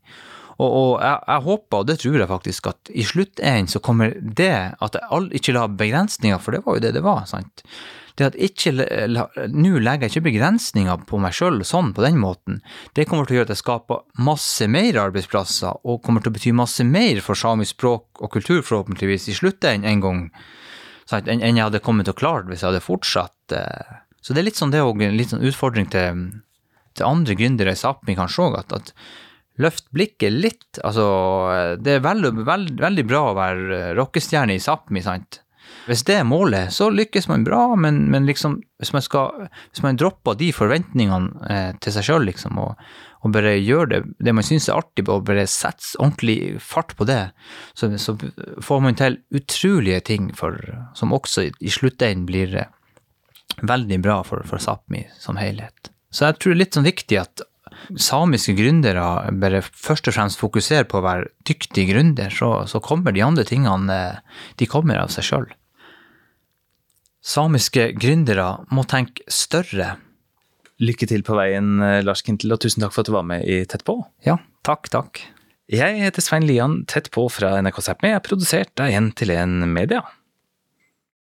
Og, 0.56 0.66
og 0.66 0.90
jeg, 1.02 1.20
jeg, 1.28 1.44
håper, 1.46 1.78
og 1.78 1.88
det 1.88 1.98
tror 2.00 2.18
jeg 2.20 2.30
faktisk, 2.30 2.70
at 2.70 2.92
i 2.96 3.04
sluttenden 3.06 3.68
så 3.68 3.82
kommer 3.84 4.14
det 4.16 4.54
at 4.82 4.98
jeg 4.98 5.40
ikke 5.40 5.56
la 5.56 5.66
begrensninger, 5.68 6.40
for 6.40 6.56
det 6.56 6.62
var 6.64 6.78
jo 6.78 6.84
det 6.86 6.94
det 6.96 7.04
var. 7.04 7.26
sant? 7.28 7.64
Det 8.16 8.26
at 8.30 8.36
ikke 8.40 8.72
nå 9.52 9.80
legger 9.82 10.06
jeg 10.06 10.14
ikke 10.14 10.28
begrensninger 10.30 11.02
på 11.08 11.18
meg 11.20 11.34
sjøl 11.36 11.60
sånn 11.68 11.92
på 11.96 12.04
den 12.04 12.16
måten, 12.20 12.62
det 12.96 13.04
kommer 13.10 13.28
til 13.28 13.36
å 13.36 13.38
gjøre 13.40 13.50
at 13.50 13.54
jeg 13.56 13.62
skaper 13.62 14.24
masse 14.24 14.68
mer 14.72 15.00
arbeidsplasser, 15.02 15.82
og 15.84 16.00
kommer 16.04 16.24
til 16.24 16.32
å 16.32 16.36
bety 16.38 16.54
masse 16.56 16.86
mer 16.88 17.20
for 17.24 17.38
samisk 17.38 17.76
språk 17.76 18.24
og 18.24 18.32
kultur, 18.32 18.62
forhåpentligvis, 18.64 19.28
i 19.28 19.36
slutten 19.36 19.84
en 19.84 20.02
gang, 20.04 20.24
enn 21.12 21.44
jeg 21.44 21.62
hadde 21.62 21.84
kommet 21.84 22.08
til 22.08 22.16
å 22.16 22.18
klare 22.18 22.48
hvis 22.48 22.64
jeg 22.64 22.72
hadde 22.72 22.86
fortsatt. 22.86 23.54
Eh. 23.54 23.94
Så 24.24 24.34
det 24.34 24.42
er 24.42 24.48
litt 24.48 24.58
sånn 24.58 24.72
det 24.72 24.82
òg, 24.82 25.04
en 25.04 25.20
litt 25.20 25.34
sånn 25.34 25.44
utfordring 25.46 25.92
til, 25.92 26.26
til 26.96 27.06
andre 27.06 27.36
gründere 27.38 27.76
i 27.76 27.78
Sápmi 27.78 28.16
kanskje 28.18 28.48
òg, 28.48 28.60
at, 28.64 28.72
at 28.80 28.94
løft 29.62 29.90
blikket 29.94 30.32
litt. 30.34 30.80
Altså, 30.84 31.04
det 31.80 31.98
er 31.98 32.04
veldig, 32.04 32.32
veld, 32.48 32.78
veldig 32.80 33.04
bra 33.08 33.26
å 33.28 33.36
være 33.36 33.82
rockestjerne 33.98 34.56
i 34.56 34.62
Sápmi, 34.62 35.04
sant? 35.04 35.42
Hvis 35.86 36.02
det 36.08 36.16
er 36.18 36.26
målet, 36.26 36.72
så 36.74 36.88
lykkes 36.90 37.28
man 37.30 37.44
bra, 37.46 37.62
men, 37.78 38.06
men 38.10 38.26
liksom, 38.26 38.58
hvis 38.82 38.92
man, 38.94 39.04
skal, 39.04 39.48
hvis 39.70 39.84
man 39.84 39.98
dropper 40.00 40.38
de 40.38 40.50
forventningene 40.54 41.50
eh, 41.50 41.68
til 41.82 41.94
seg 41.94 42.08
sjøl, 42.08 42.26
liksom, 42.26 42.58
og, 42.62 42.80
og, 43.22 43.30
bare 43.34 43.54
gjør 43.60 43.92
det, 43.92 44.00
det 44.18 44.34
man 44.34 44.46
syns 44.46 44.68
er 44.68 44.80
artig, 44.80 45.06
og 45.06 45.26
bare 45.28 45.46
setter 45.50 46.02
ordentlig 46.02 46.38
fart 46.62 46.96
på 46.98 47.06
det, 47.08 47.20
så, 47.78 47.92
så 48.02 48.16
får 48.62 48.82
man 48.82 48.98
til 48.98 49.20
utrolige 49.34 50.02
ting 50.10 50.32
for, 50.36 50.58
som 50.98 51.14
også 51.14 51.48
i 51.50 51.72
sluttenden 51.72 52.26
blir 52.28 52.56
eh, 52.64 52.72
veldig 53.62 54.02
bra 54.02 54.22
for, 54.26 54.42
for 54.48 54.62
Sápmi 54.62 55.06
som 55.20 55.38
helhet. 55.40 55.92
Så 56.10 56.26
jeg 56.26 56.40
tror 56.40 56.52
det 56.52 56.56
er 56.56 56.64
litt 56.64 56.76
sånn 56.78 56.90
viktig 56.90 57.20
at 57.20 57.46
samiske 58.00 58.54
gründere 58.58 59.04
bare 59.40 59.62
først 59.66 60.08
og 60.10 60.16
fremst 60.16 60.40
fokuserer 60.40 60.88
på 60.88 61.00
å 61.00 61.04
være 61.06 61.30
dyktig 61.48 61.88
gründer, 61.90 62.32
så, 62.32 62.66
så 62.70 62.80
kommer 62.84 63.14
de 63.14 63.24
andre 63.24 63.46
tingene 63.48 63.94
eh, 63.94 64.42
de 64.60 64.68
kommer 64.70 65.00
av 65.00 65.12
seg 65.14 65.28
sjøl. 65.28 65.46
Samiske 67.26 67.90
gründere 67.98 68.52
må 68.70 68.84
tenke 68.86 69.24
større. 69.32 69.96
Lykke 70.82 71.08
til 71.10 71.24
på 71.26 71.38
veien, 71.38 71.80
eh, 71.82 72.02
Lars 72.06 72.22
Kintel, 72.26 72.54
og 72.54 72.62
tusen 72.62 72.84
takk 72.84 72.94
for 72.94 73.02
at 73.02 73.10
du 73.10 73.16
var 73.16 73.26
med 73.26 73.46
i 73.48 73.64
Tett 73.68 73.86
på. 73.86 73.98
Ja, 74.26 74.38
takk, 74.66 74.90
takk. 74.92 75.24
Jeg 75.72 75.98
heter 75.98 76.22
Svein 76.22 76.46
Lian, 76.46 76.84
Tett 76.86 77.10
på 77.14 77.24
fra 77.32 77.56
NRK 77.58 77.80
Sápmi, 77.82 78.12
er 78.14 78.22
produsert 78.22 78.78
av 78.78 78.92
1 78.94 79.16
til 79.18 79.34
1 79.34 79.66
Media. 79.66 80.04